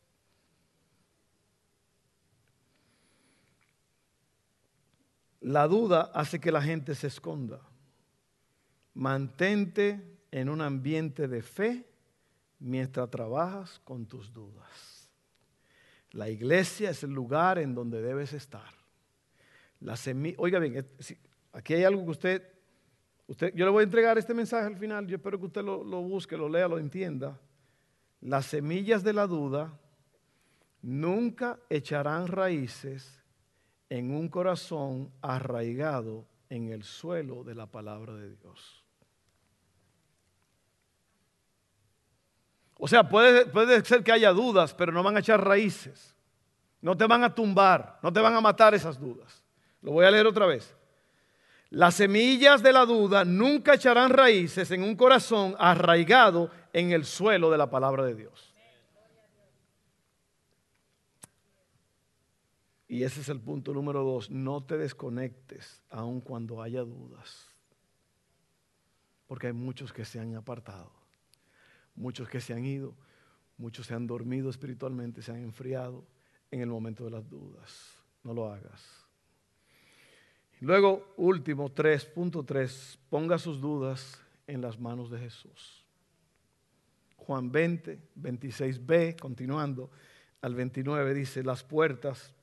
[5.47, 7.61] La duda hace que la gente se esconda.
[8.95, 11.87] Mantente en un ambiente de fe
[12.59, 15.09] mientras trabajas con tus dudas.
[16.11, 18.73] La iglesia es el lugar en donde debes estar.
[19.79, 19.95] La
[20.35, 20.85] Oiga bien,
[21.53, 22.43] aquí hay algo que usted,
[23.27, 25.81] usted, yo le voy a entregar este mensaje al final, yo espero que usted lo,
[25.81, 27.39] lo busque, lo lea, lo entienda.
[28.19, 29.79] Las semillas de la duda
[30.81, 33.23] nunca echarán raíces
[33.89, 38.83] en un corazón arraigado en el suelo de la palabra de Dios.
[42.79, 46.15] O sea, puede, puede, ser que haya dudas, pero no van a echar raíces.
[46.81, 49.43] No te van a tumbar, no te van a matar esas dudas.
[49.81, 50.75] Lo voy a leer otra vez.
[51.69, 57.49] Las semillas de la duda nunca echarán raíces en un corazón arraigado en el suelo
[57.49, 58.53] de la palabra de Dios.
[62.87, 64.29] Y ese es el punto número dos.
[64.29, 67.47] No te desconectes aun cuando haya dudas.
[69.27, 70.91] Porque hay muchos que se han apartado.
[71.95, 72.95] Muchos que se han ido.
[73.57, 76.05] Muchos se han dormido espiritualmente, se han enfriado
[76.51, 77.97] en el momento de las dudas.
[78.23, 78.83] No lo hagas.
[80.59, 85.83] Luego, último, 3.3, ponga sus dudas en las manos de Jesús.
[87.15, 89.91] Juan 20, 26b, continuando
[90.41, 92.33] al 29, dice, las puertas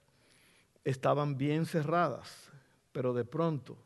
[0.84, 2.50] estaban bien cerradas,
[2.92, 3.76] pero de pronto,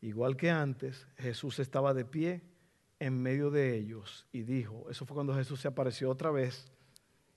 [0.00, 2.42] igual que antes, Jesús estaba de pie
[2.98, 6.70] en medio de ellos y dijo, eso fue cuando Jesús se apareció otra vez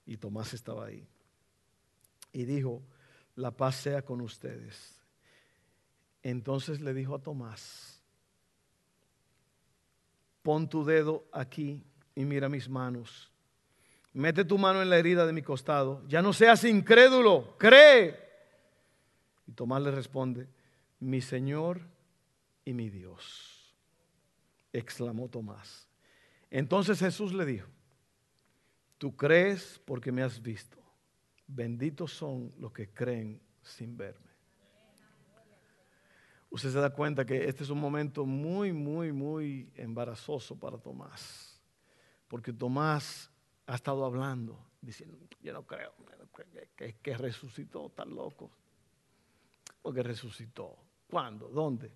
[0.05, 1.07] y Tomás estaba ahí.
[2.31, 2.81] Y dijo,
[3.35, 4.99] la paz sea con ustedes.
[6.21, 8.01] Entonces le dijo a Tomás,
[10.41, 11.83] pon tu dedo aquí
[12.15, 13.31] y mira mis manos.
[14.13, 16.03] Mete tu mano en la herida de mi costado.
[16.07, 18.22] Ya no seas incrédulo, cree.
[19.47, 20.47] Y Tomás le responde,
[20.99, 21.81] mi Señor
[22.65, 23.75] y mi Dios,
[24.71, 25.89] exclamó Tomás.
[26.49, 27.67] Entonces Jesús le dijo,
[28.97, 30.77] tú crees porque me has visto.
[31.47, 34.31] Benditos son los que creen sin verme.
[36.49, 41.59] Usted se da cuenta que este es un momento muy, muy, muy embarazoso para Tomás.
[42.27, 43.31] Porque Tomás
[43.65, 45.93] ha estado hablando, diciendo, yo no creo
[46.75, 48.51] que, que resucitó, tan loco.
[49.83, 50.75] Porque resucitó.
[51.07, 51.49] ¿Cuándo?
[51.49, 51.91] ¿Dónde?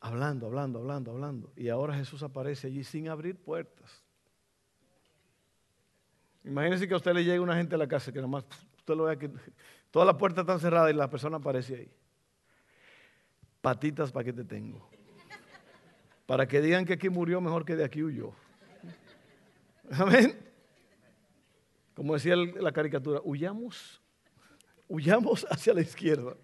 [0.00, 1.52] Hablando, hablando, hablando, hablando.
[1.56, 4.02] Y ahora Jesús aparece allí sin abrir puertas.
[6.44, 8.46] Imagínense que a usted le llegue una gente a la casa que nomás
[8.78, 9.30] usted lo vea que
[9.90, 11.92] todas las puertas están cerradas y la persona aparece ahí.
[13.60, 14.88] Patitas para que te tengo.
[16.26, 18.32] Para que digan que aquí murió mejor que de aquí huyó.
[19.90, 20.38] Amén.
[21.94, 24.00] Como decía la caricatura, huyamos,
[24.88, 26.36] huyamos hacia la izquierda.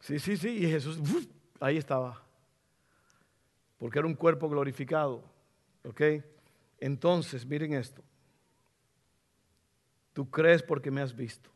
[0.00, 0.48] Sí, sí, sí.
[0.48, 0.98] Y Jesús,
[1.60, 2.22] ahí estaba.
[3.78, 5.22] Porque era un cuerpo glorificado.
[5.84, 6.02] ¿Ok?
[6.78, 8.02] Entonces, miren esto.
[10.12, 11.50] Tú crees porque me has visto.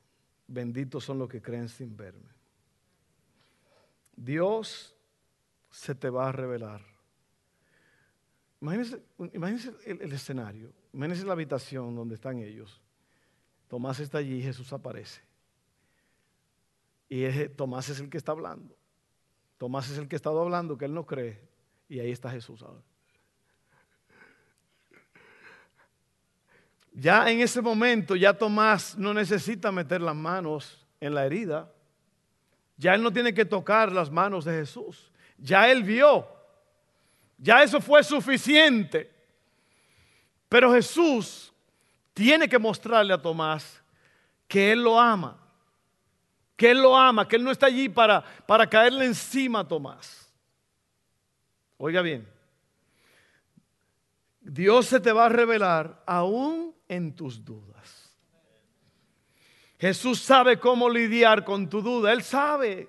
[0.46, 2.30] Benditos son los que creen sin verme.
[4.14, 4.94] Dios
[5.70, 6.82] se te va a revelar.
[8.60, 9.02] Imagínense,
[9.84, 10.72] el, escenario.
[10.92, 12.80] Imagínense la habitación donde están ellos.
[13.66, 15.20] Tomás está allí y Jesús aparece.
[17.14, 18.74] Y Tomás es el que está hablando.
[19.58, 21.46] Tomás es el que ha estado hablando, que él no cree.
[21.86, 22.80] Y ahí está Jesús ahora.
[26.94, 31.70] Ya en ese momento, ya Tomás no necesita meter las manos en la herida.
[32.78, 35.12] Ya él no tiene que tocar las manos de Jesús.
[35.36, 36.26] Ya él vio.
[37.36, 39.12] Ya eso fue suficiente.
[40.48, 41.52] Pero Jesús
[42.14, 43.82] tiene que mostrarle a Tomás
[44.48, 45.41] que él lo ama.
[46.62, 50.32] Que él lo ama, que él no está allí para, para caerle encima a Tomás.
[51.76, 52.24] Oiga bien,
[54.40, 58.16] Dios se te va a revelar aún en tus dudas.
[59.76, 62.88] Jesús sabe cómo lidiar con tu duda, Él sabe.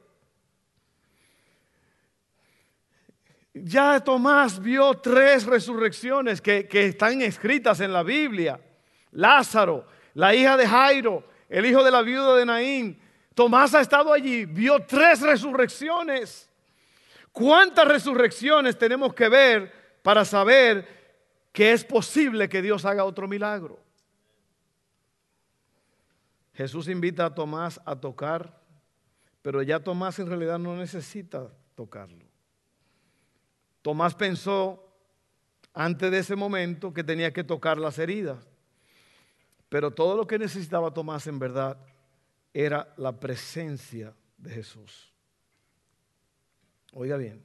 [3.55, 8.62] Ya Tomás vio tres resurrecciones que, que, están escritas en la Biblia.
[9.13, 13.02] Lázaro, la hija de Jairo, el hijo de la viuda de Naín.
[13.34, 16.50] Tomás ha estado allí, vio tres resurrecciones.
[17.32, 20.88] ¿Cuántas resurrecciones tenemos que ver para saber
[21.52, 23.80] que es posible que Dios haga otro milagro?
[26.54, 28.62] Jesús invita a Tomás a tocar,
[29.41, 32.26] pero ya Tomás en realidad no necesita tocarlo.
[33.82, 34.88] Tomás pensó
[35.74, 38.48] antes de ese momento que tenía que tocar las heridas,
[39.69, 41.78] pero todo lo que necesitaba Tomás en verdad
[42.53, 45.11] era la presencia de Jesús.
[46.93, 47.43] Oiga bien,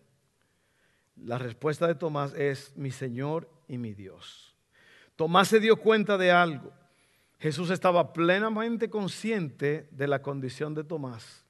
[1.16, 4.54] la respuesta de Tomás es mi Señor y mi Dios.
[5.16, 6.72] Tomás se dio cuenta de algo.
[7.38, 11.44] Jesús estaba plenamente consciente de la condición de Tomás.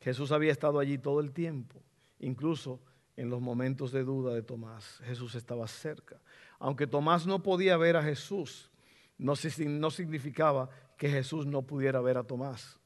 [0.00, 1.82] Jesús había estado allí todo el tiempo,
[2.18, 2.80] incluso
[3.16, 5.00] en los momentos de duda de Tomás.
[5.04, 6.18] Jesús estaba cerca.
[6.58, 8.70] Aunque Tomás no podía ver a Jesús,
[9.18, 12.79] no, significaba que Jesús no pudiera ver a Tomás.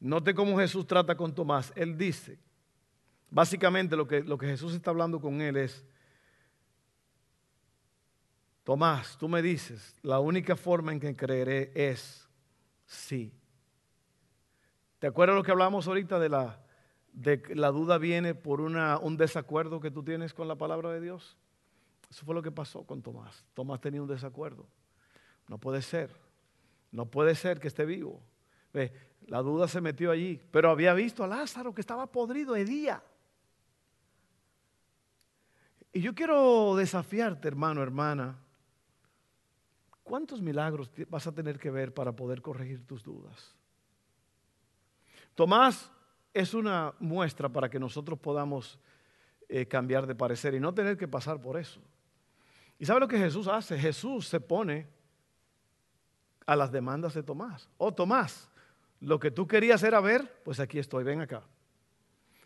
[0.00, 1.72] Note cómo Jesús trata con Tomás.
[1.76, 2.38] Él dice,
[3.30, 5.84] básicamente lo que, Jesús está hablando con él es,
[8.64, 12.26] Tomás, tú me dices, la única forma en que creeré es
[12.86, 13.32] sí.
[14.98, 16.62] ¿Te acuerdas lo que hablamos ahorita de la,
[17.12, 21.00] de la duda viene por una, un desacuerdo que tú tienes con la palabra de
[21.00, 21.36] Dios?
[22.10, 23.44] Eso fue lo que pasó con Tomás.
[23.54, 24.66] Tomás tenía un desacuerdo.
[25.48, 26.14] No puede ser.
[26.90, 28.22] No puede ser que esté vivo.
[29.30, 33.02] La duda se metió allí, pero había visto a Lázaro que estaba podrido de día.
[35.92, 38.36] Y yo quiero desafiarte, hermano, hermana,
[40.10, 43.54] ¿Cuántos milagros vas a tener que ver para poder corregir tus dudas?
[45.36, 45.88] Tomás
[46.34, 48.80] es una muestra para que nosotros podamos
[49.48, 51.80] eh, cambiar de parecer y no tener que pasar por eso.
[52.76, 53.78] ¿Y sabe lo que Jesús hace?
[53.78, 54.88] Jesús se pone
[56.44, 57.68] a las demandas de Tomás.
[57.78, 58.49] Oh, Tomás,
[59.00, 61.42] lo que tú querías era ver, pues aquí estoy, ven acá.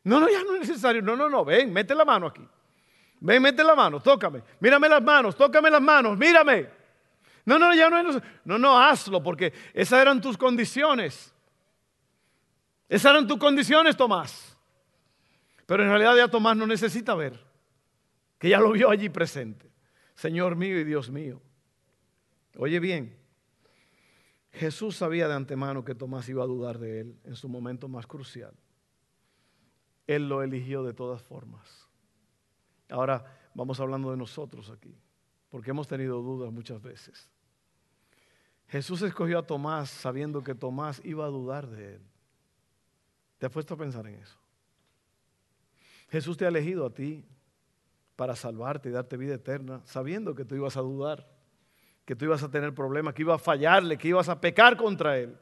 [0.05, 1.03] No, no, ya no es necesario.
[1.03, 2.47] No, no, no, ven, mete la mano aquí.
[3.21, 4.43] Ven, mete la mano, tócame.
[4.61, 6.69] Mírame las manos, tócame las manos, mírame.
[7.47, 8.03] No, no, ya no
[8.45, 11.35] No, no, hazlo porque esas eran tus condiciones.
[12.89, 14.57] Esas eran tus condiciones, Tomás.
[15.67, 17.41] Pero en realidad ya Tomás no necesita ver,
[18.39, 19.71] que ya lo vio allí presente.
[20.15, 21.41] Señor mío y Dios mío.
[22.57, 23.17] Oye bien,
[24.55, 28.07] Jesús sabía de antemano que Tomás iba a dudar de él en su momento más
[28.07, 28.55] crucial.
[30.07, 31.89] Él lo eligió de todas formas.
[32.89, 33.25] Ahora
[33.55, 34.95] vamos hablando de nosotros aquí,
[35.51, 37.29] porque hemos tenido dudas muchas veces.
[38.69, 42.03] Jesús escogió a Tomás sabiendo que Tomás iba a dudar de él.
[43.39, 44.39] ¿Te has puesto a pensar en eso?
[46.11, 47.25] Jesús te ha elegido a ti
[48.15, 51.34] para salvarte y darte vida eterna, sabiendo que tú ibas a dudar,
[52.05, 55.19] que tú ibas a tener problemas, que ibas a fallarle, que ibas a pecar contra
[55.19, 55.37] Él.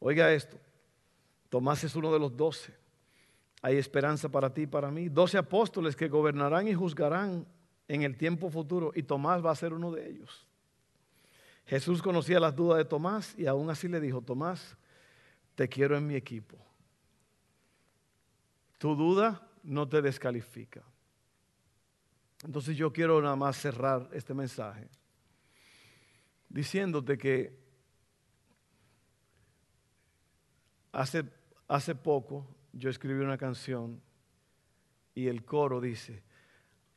[0.00, 0.58] Oiga esto,
[1.48, 2.74] Tomás es uno de los doce.
[3.62, 5.08] Hay esperanza para ti y para mí.
[5.08, 7.46] Doce apóstoles que gobernarán y juzgarán
[7.88, 10.46] en el tiempo futuro y Tomás va a ser uno de ellos.
[11.66, 14.76] Jesús conocía las dudas de Tomás y aún así le dijo, Tomás,
[15.54, 16.56] te quiero en mi equipo.
[18.78, 20.82] Tu duda no te descalifica.
[22.44, 24.88] Entonces yo quiero nada más cerrar este mensaje
[26.48, 27.58] diciéndote que
[30.92, 31.24] hace,
[31.66, 34.00] hace poco yo escribí una canción
[35.14, 36.22] y el coro dice,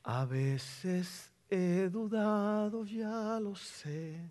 [0.03, 4.29] a veces he dudado, ya lo sé.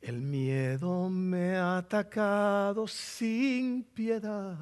[0.00, 4.56] El miedo me ha atacado sin piedad.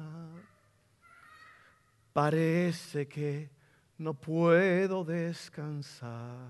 [2.13, 3.56] Parece que
[3.97, 6.49] no puedo descansar.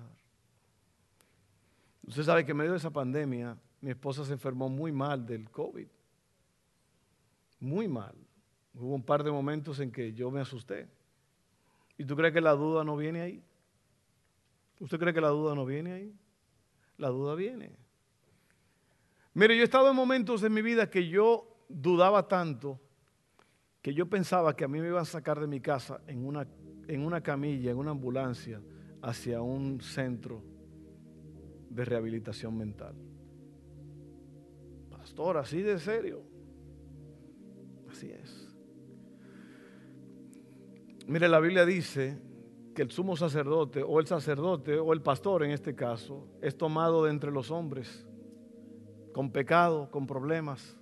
[2.05, 5.49] Usted sabe que en medio de esa pandemia mi esposa se enfermó muy mal del
[5.49, 5.87] COVID.
[7.59, 8.15] Muy mal.
[8.73, 10.87] Hubo un par de momentos en que yo me asusté.
[11.97, 13.43] ¿Y tú crees que la duda no viene ahí?
[14.79, 16.15] ¿Usted cree que la duda no viene ahí?
[16.97, 17.71] La duda viene.
[19.33, 22.79] Mire, yo he estado en momentos en mi vida que yo dudaba tanto
[23.81, 26.45] que yo pensaba que a mí me iban a sacar de mi casa en una,
[26.87, 28.61] en una camilla, en una ambulancia,
[29.01, 30.41] hacia un centro
[31.69, 32.95] de rehabilitación mental.
[34.89, 36.21] Pastor, así de serio.
[37.89, 38.47] Así es.
[41.07, 42.17] Mire, la Biblia dice
[42.75, 47.05] que el sumo sacerdote o el sacerdote o el pastor en este caso es tomado
[47.05, 48.05] de entre los hombres
[49.13, 50.77] con pecado, con problemas.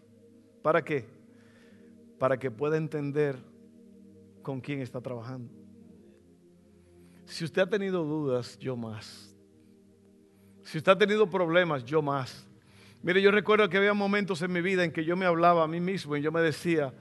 [0.62, 1.06] ¿Para qué?
[2.18, 3.38] Para que pueda entender
[4.42, 5.65] con quién está trabajando.
[7.26, 9.34] Si usted ha tenido dudas, yo más.
[10.64, 12.48] Si usted ha tenido problemas, yo más.
[13.02, 15.68] Mire, yo recuerdo que había momentos en mi vida en que yo me hablaba a
[15.68, 16.94] mí mismo y yo me decía,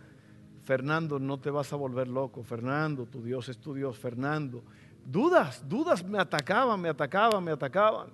[0.64, 2.42] Fernando, no te vas a volver loco.
[2.42, 3.98] Fernando, tu Dios es tu Dios.
[3.98, 4.62] Fernando.
[5.04, 8.08] Dudas, dudas me atacaban, me atacaban, me atacaban.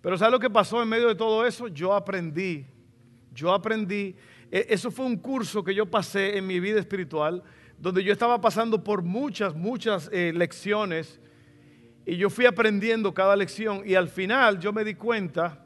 [0.00, 1.68] Pero ¿sabes lo que pasó en medio de todo eso?
[1.68, 2.66] Yo aprendí,
[3.34, 4.14] yo aprendí.
[4.50, 7.42] E, eso fue un curso que yo pasé en mi vida espiritual,
[7.78, 11.20] donde yo estaba pasando por muchas, muchas eh, lecciones.
[12.06, 13.82] Y yo fui aprendiendo cada lección.
[13.84, 15.64] Y al final yo me di cuenta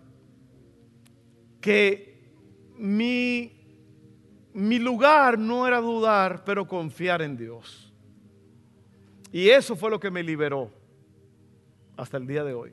[1.61, 2.33] que
[2.77, 3.59] mi
[4.59, 7.93] mi lugar no era dudar, pero confiar en Dios.
[9.31, 10.73] Y eso fue lo que me liberó
[11.97, 12.73] hasta el día de hoy.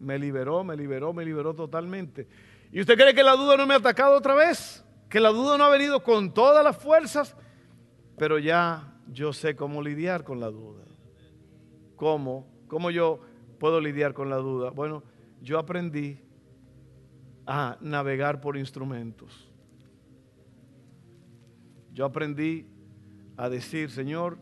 [0.00, 2.26] Me liberó, me liberó, me liberó totalmente.
[2.72, 4.84] ¿Y usted cree que la duda no me ha atacado otra vez?
[5.08, 7.36] Que la duda no ha venido con todas las fuerzas,
[8.18, 10.82] pero ya yo sé cómo lidiar con la duda.
[12.00, 12.46] ¿Cómo?
[12.66, 13.20] ¿Cómo yo
[13.58, 14.70] puedo lidiar con la duda?
[14.70, 15.02] Bueno,
[15.42, 16.18] yo aprendí
[17.44, 19.52] a navegar por instrumentos.
[21.92, 22.66] Yo aprendí
[23.36, 24.38] a decir, Señor,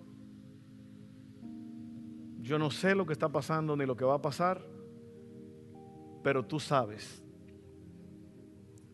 [2.42, 4.64] yo no sé lo que está pasando ni lo que va a pasar,
[6.22, 7.24] pero tú sabes.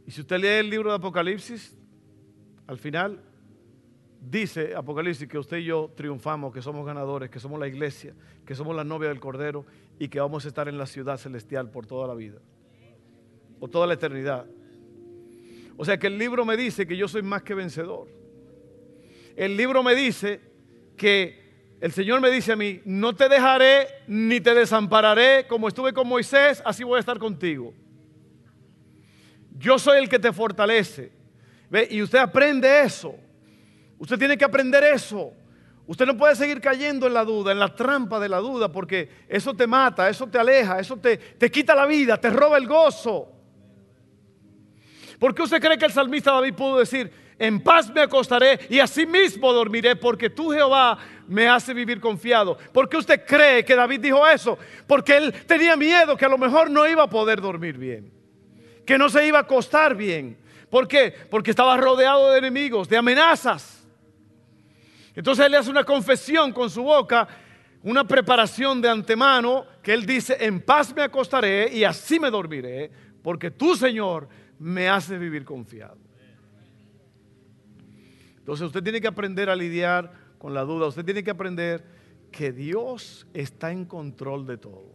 [0.07, 1.77] Y si usted lee el libro de Apocalipsis,
[2.67, 3.23] al final
[4.31, 8.15] dice Apocalipsis que usted y yo triunfamos, que somos ganadores, que somos la iglesia,
[8.47, 9.65] que somos la novia del Cordero
[9.99, 12.39] y que vamos a estar en la ciudad celestial por toda la vida,
[13.61, 14.47] por toda la eternidad.
[15.77, 18.09] O sea que el libro me dice que yo soy más que vencedor
[19.37, 20.41] el libro me dice
[20.97, 21.43] que
[21.81, 26.09] el Señor me dice a mí, no te dejaré ni te desampararé, como estuve con
[26.09, 27.75] Moisés, así voy a estar contigo.
[29.59, 31.13] Yo soy el que te fortalece.
[31.69, 31.89] ¿Ve?
[31.91, 33.17] Y usted aprende eso.
[34.05, 35.33] Usted tiene que aprender eso.
[35.87, 39.09] Usted no puede seguir cayendo en la duda, en la trampa de la duda, porque
[39.27, 42.67] eso te mata, eso te aleja, eso te, te quita la vida, te roba el
[42.67, 43.33] gozo.
[45.19, 48.79] ¿Por qué usted cree que el salmista David pudo decir, en paz me acostaré y
[48.79, 52.59] así mismo dormiré, porque tú Jehová me hace vivir confiado.
[52.75, 54.59] ¿Por qué usted cree que David dijo eso?
[54.87, 58.13] Porque él tenía miedo que a lo mejor no iba a poder dormir bien,
[58.85, 60.37] que no se iba a acostar bien.
[60.69, 61.15] ¿Por qué?
[61.31, 63.74] Porque estaba rodeado de enemigos, de amenazas.
[65.15, 67.29] Entonces él le hace una confesión con su boca,
[67.83, 72.91] una preparación de antemano, que él dice, en paz me acostaré y así me dormiré,
[73.23, 75.99] porque tú, Señor, me hace vivir confiado.
[78.39, 80.89] Entonces usted tiene que aprender a lidiar con la duda.
[80.89, 81.85] Usted tiene que aprender
[82.31, 84.93] que Dios está en control de todo.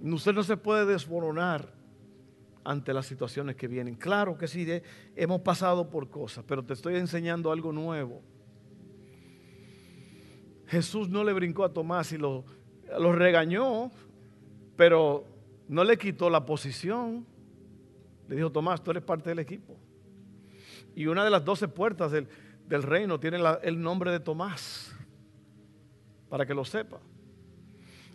[0.00, 1.72] Usted no se puede desmoronar
[2.64, 3.94] ante las situaciones que vienen.
[3.94, 4.66] Claro que sí,
[5.16, 8.22] hemos pasado por cosas, pero te estoy enseñando algo nuevo.
[10.66, 12.44] Jesús no le brincó a Tomás y lo,
[12.98, 13.90] lo regañó,
[14.76, 15.26] pero
[15.68, 17.26] no le quitó la posición.
[18.28, 19.76] Le dijo, Tomás, tú eres parte del equipo.
[20.94, 22.28] Y una de las doce puertas del,
[22.82, 24.94] reino tiene el nombre de Tomás,
[26.28, 27.00] para que lo sepa.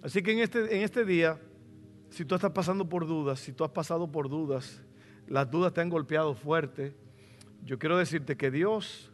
[0.02, 1.40] Así que en este, en este día,
[2.18, 4.82] si tú estás pasando por dudas, si tú has pasado por dudas,
[5.28, 6.96] las dudas te han golpeado fuerte,
[7.64, 9.12] yo quiero decirte que Dios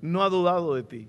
[0.00, 1.08] no ha dudado de ti.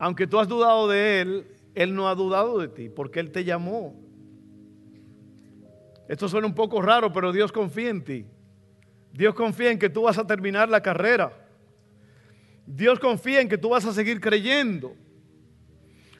[0.00, 1.46] Aunque tú has dudado de Él,
[1.76, 3.94] Él no ha dudado de ti, porque Él te llamó.
[6.08, 8.26] Esto suena un poco raro, pero Dios confía en ti.
[9.12, 11.32] Dios confía en que tú vas a terminar la carrera.
[12.66, 14.96] Dios confía en que tú vas a seguir creyendo.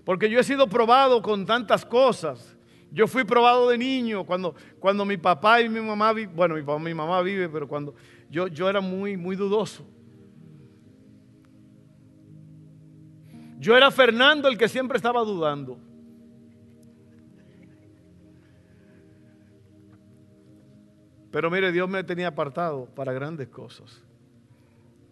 [0.05, 2.52] Porque yo he sido probado con tantas cosas.
[2.93, 6.79] Yo fui probado de niño cuando, cuando mi papá y mi mamá, bueno, mi, papá,
[6.79, 7.95] mi mamá vive, pero cuando
[8.29, 9.87] yo, yo era muy, muy dudoso.
[13.59, 15.79] Yo era Fernando el que siempre estaba dudando.
[21.31, 24.03] Pero mire, Dios me tenía apartado para grandes cosas.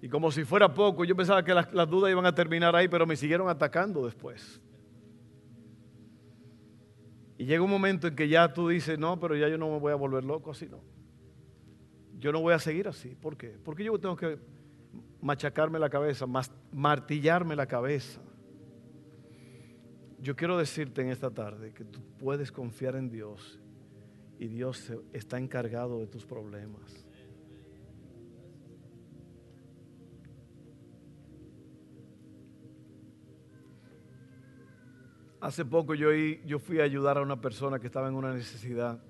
[0.03, 2.89] Y como si fuera poco, yo pensaba que las, las dudas iban a terminar ahí,
[2.89, 4.61] pero me siguieron atacando después.
[7.41, 9.78] Y llega un momento en que ya tú dices, no, pero ya yo no me
[9.78, 10.82] voy a volver loco así, no.
[12.18, 13.14] Yo no voy a seguir así.
[13.14, 13.59] ¿Por qué?
[13.64, 14.38] Porque yo tengo que
[15.22, 16.26] machacarme la cabeza,
[16.70, 18.20] martillarme la cabeza.
[20.20, 23.59] Yo quiero decirte en esta tarde que tú puedes confiar en Dios
[24.38, 27.07] y Dios está encargado de tus problemas.
[35.41, 39.03] Hace poco yo, fui a ayudar a una persona que estaba en una necesidad.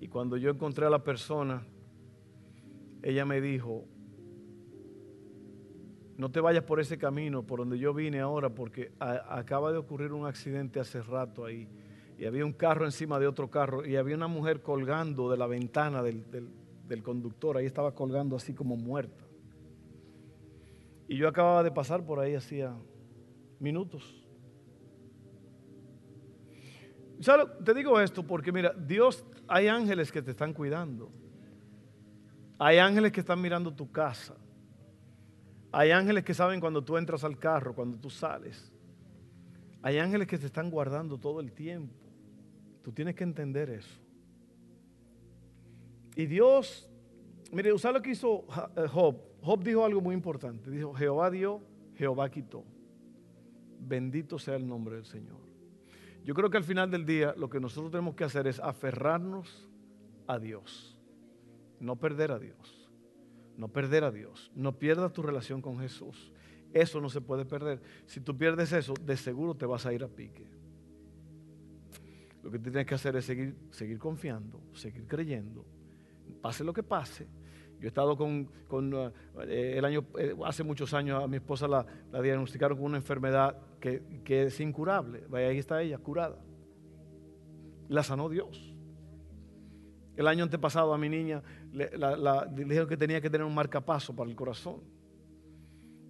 [0.00, 1.66] Y cuando yo encontré a la persona,
[3.02, 3.84] ella me dijo,
[6.16, 10.12] no te vayas por ese camino, por donde yo vine ahora, porque acaba de ocurrir
[10.12, 11.68] un accidente hace rato ahí.
[12.18, 15.46] Y había un carro encima de otro carro y había una mujer colgando de la
[15.46, 16.24] ventana del,
[16.88, 17.58] del conductor.
[17.58, 19.24] Ahí estaba colgando así como muerta.
[21.06, 22.74] Y yo acababa de pasar por ahí hacía
[23.60, 24.17] minutos.
[27.64, 31.10] Te digo esto porque mira, Dios, hay ángeles que te están cuidando.
[32.58, 34.34] Hay ángeles que están mirando tu casa.
[35.72, 38.72] Hay ángeles que saben cuando tú entras al carro, cuando tú sales.
[39.82, 41.94] Hay ángeles que te están guardando todo el tiempo.
[42.82, 44.00] Tú tienes que entender eso.
[46.16, 46.88] Y Dios,
[47.52, 48.46] mire, usar lo que hizo
[48.76, 49.16] eh, Job.
[49.40, 50.70] Job dijo algo muy importante.
[50.70, 51.60] Dijo, Jehová dio,
[51.94, 52.64] Jehová quitó.
[53.80, 55.47] Bendito sea el nombre del Señor.
[56.28, 59.66] Yo creo que al final del día lo que nosotros tenemos que hacer es aferrarnos
[60.26, 61.00] a Dios,
[61.80, 62.90] no perder a Dios,
[63.56, 66.30] no perder a Dios, no pierdas tu relación con Jesús.
[66.74, 67.80] Eso no se puede perder.
[68.04, 70.46] Si tú pierdes eso, de seguro te vas a ir a pique.
[72.42, 75.64] Lo que tienes que hacer es seguir, seguir confiando, seguir creyendo,
[76.42, 77.26] pase lo que pase.
[77.80, 78.48] Yo he estado con,
[79.46, 82.96] eh, el año, eh, hace muchos años a mi esposa la, la diagnosticaron con una
[82.96, 85.24] enfermedad que, es incurable.
[85.32, 86.38] Ahí está ella, curada.
[87.88, 88.74] La sanó Dios.
[90.16, 91.90] El año antepasado a mi niña le,
[92.50, 94.80] dijeron que tenía que tener un marcapaso para el corazón.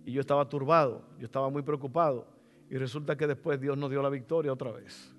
[0.06, 2.26] Y yo estaba turbado, yo estaba muy preocupado.
[2.70, 5.14] Y resulta que después Dios nos dio la victoria otra vez.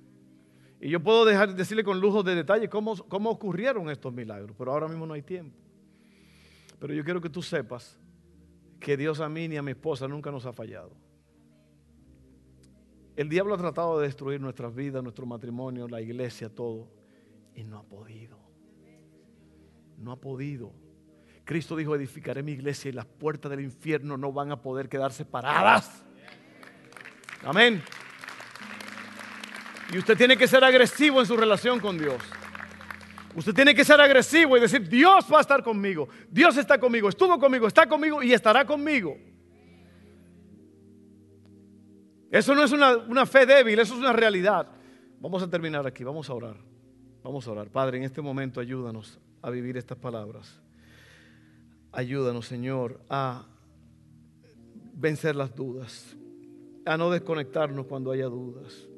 [0.81, 4.71] Y yo puedo dejar, decirle con lujo de detalle cómo, cómo ocurrieron estos milagros, pero
[4.71, 5.55] ahora mismo no hay tiempo.
[6.79, 7.99] Pero yo quiero que tú sepas
[8.79, 10.91] que Dios a mí ni a mi esposa nunca nos ha fallado.
[13.15, 16.87] El diablo ha tratado de destruir nuestras vidas, nuestro matrimonio, la iglesia, todo.
[17.53, 18.39] Y no ha podido.
[19.97, 20.71] No ha podido.
[21.43, 25.25] Cristo dijo, edificaré mi iglesia y las puertas del infierno no van a poder quedarse
[25.25, 26.03] paradas.
[27.43, 27.83] Amén.
[29.91, 32.21] Y usted tiene que ser agresivo en su relación con Dios.
[33.35, 36.09] Usted tiene que ser agresivo y decir, Dios va a estar conmigo.
[36.29, 39.17] Dios está conmigo, estuvo conmigo, está conmigo y estará conmigo.
[42.31, 44.67] Eso no es una, fe débil, eso es una realidad.
[45.19, 46.57] Vamos a terminar aquí, vamos a orar.
[47.23, 47.69] Vamos a orar.
[47.69, 50.61] Padre, en este momento ayúdanos a vivir estas palabras.
[51.91, 53.45] Ayúdanos, Señor, a
[54.93, 56.15] vencer las dudas,
[56.85, 58.88] a no desconectarnos cuando haya dudas.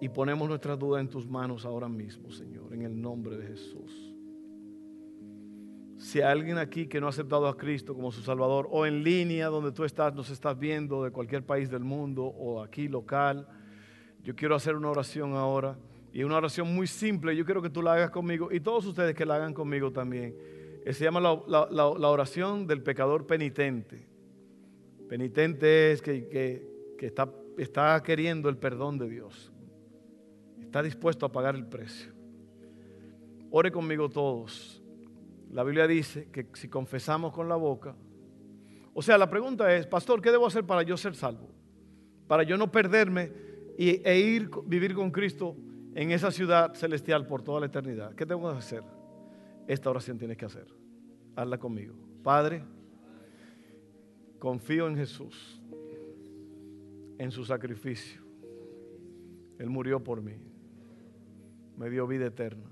[0.00, 4.14] Y ponemos nuestras dudas en tus manos ahora mismo, Señor, en el nombre de Jesús.
[5.98, 9.04] Si hay alguien aquí que no ha aceptado a Cristo como su Salvador, o en
[9.04, 13.46] línea donde tú estás, nos estás viendo de cualquier país del mundo, o aquí local,
[14.22, 15.76] yo quiero hacer una oración ahora.
[16.12, 19.14] Y una oración muy simple, yo quiero que tú la hagas conmigo y todos ustedes
[19.14, 20.34] que la hagan conmigo también.
[20.84, 24.08] Eh, se llama la, oración del pecador penitente.
[25.08, 26.66] Penitente es que,
[27.58, 29.52] está queriendo el perdón de Dios.
[30.70, 32.12] Está dispuesto a pagar el precio.
[33.50, 34.80] Ore conmigo todos.
[35.50, 37.96] La Biblia dice que si confesamos con la boca,
[38.94, 41.50] o sea, la pregunta es, pastor, ¿qué debo hacer para yo ser salvo?
[42.28, 43.32] Para yo no perderme
[43.76, 45.56] e ir vivir con Cristo
[45.96, 48.14] en esa ciudad celestial por toda la eternidad.
[48.14, 48.84] ¿Qué tengo que hacer?
[49.66, 50.68] Esta oración tienes que hacer.
[51.34, 51.96] Hazla conmigo.
[52.22, 52.62] Padre,
[54.38, 55.60] confío en Jesús,
[57.18, 58.22] en su sacrificio.
[59.58, 60.49] Él murió por mí.
[61.76, 62.70] Me dio vida eterna.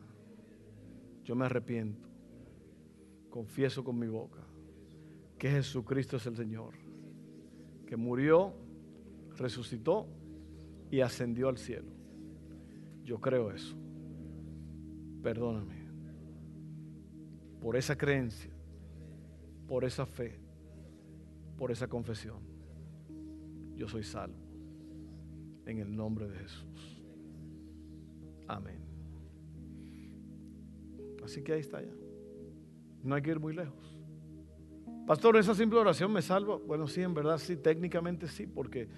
[1.25, 2.09] Yo me arrepiento.
[3.31, 4.41] Confieso con mi boca
[5.39, 6.75] que Jesucristo es el Señor.
[7.87, 8.55] Que murió,
[9.37, 10.07] resucitó
[10.91, 11.93] y ascendió al cielo.
[13.05, 13.77] Yo creo eso.
[15.23, 15.89] Perdóname
[17.61, 18.51] por esa creencia,
[19.67, 20.39] por esa fe,
[21.57, 22.39] por esa confesión.
[23.75, 24.37] Yo soy salvo.
[25.67, 27.03] En el nombre de Jesús.
[28.47, 28.88] Amén.
[31.29, 31.93] Así que ahí está ya.
[33.03, 33.99] No hay que ir muy lejos.
[35.07, 36.57] Pastor, esa simple oración me salva.
[36.57, 38.89] Bueno, sí, en verdad sí, técnicamente sí, porque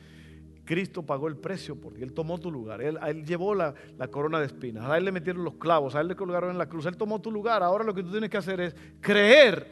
[0.65, 2.83] Cristo pagó el precio porque Él tomó tu lugar.
[2.83, 3.75] Él, él llevó la,
[4.13, 4.85] corona de espinas.
[4.85, 6.87] A Él le metieron los clavos, a Él le colgaron en la cruz.
[6.87, 7.65] Él tomó tu lugar.
[7.65, 9.67] Ahora lo que tú tienes que hacer es creer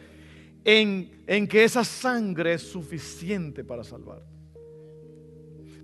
[0.64, 4.36] en, en que esa sangre es suficiente para salvarte.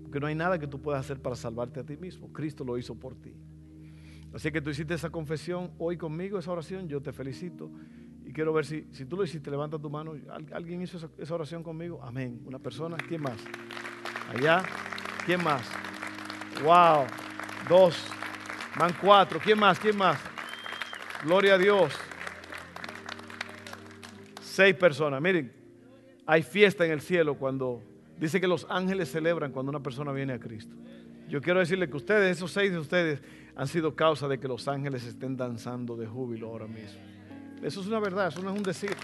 [0.03, 2.33] Porque no hay nada que tú puedas hacer para salvarte a ti mismo.
[2.33, 3.33] Cristo lo hizo por ti.
[4.35, 6.89] Así que tú hiciste esa confesión hoy conmigo, esa oración.
[6.89, 7.71] Yo te felicito.
[8.25, 10.13] Y quiero ver si, si tú lo hiciste, levanta tu mano.
[10.51, 12.01] ¿Alguien hizo esa, esa oración conmigo?
[12.03, 12.41] Amén.
[12.43, 12.97] ¿Una persona?
[12.97, 13.37] ¿Quién más?
[14.33, 14.61] Allá.
[15.25, 15.65] ¿Quién más?
[16.61, 17.05] Wow.
[17.69, 18.07] Dos.
[18.77, 19.39] Van cuatro.
[19.39, 19.79] ¿Quién más?
[19.79, 20.19] ¿Quién más?
[21.23, 21.93] Gloria a Dios.
[24.41, 25.21] Seis personas.
[25.21, 25.53] Miren,
[26.25, 27.81] hay fiesta en el cielo cuando
[28.19, 30.75] dice que los ángeles celebran cuando una persona viene a Cristo.
[31.29, 33.21] Yo quiero decirle que ustedes, esos seis de ustedes,
[33.55, 36.99] han sido causa de que los ángeles estén danzando de júbilo ahora mismo.
[37.61, 38.95] Eso es una verdad, eso no es un decir.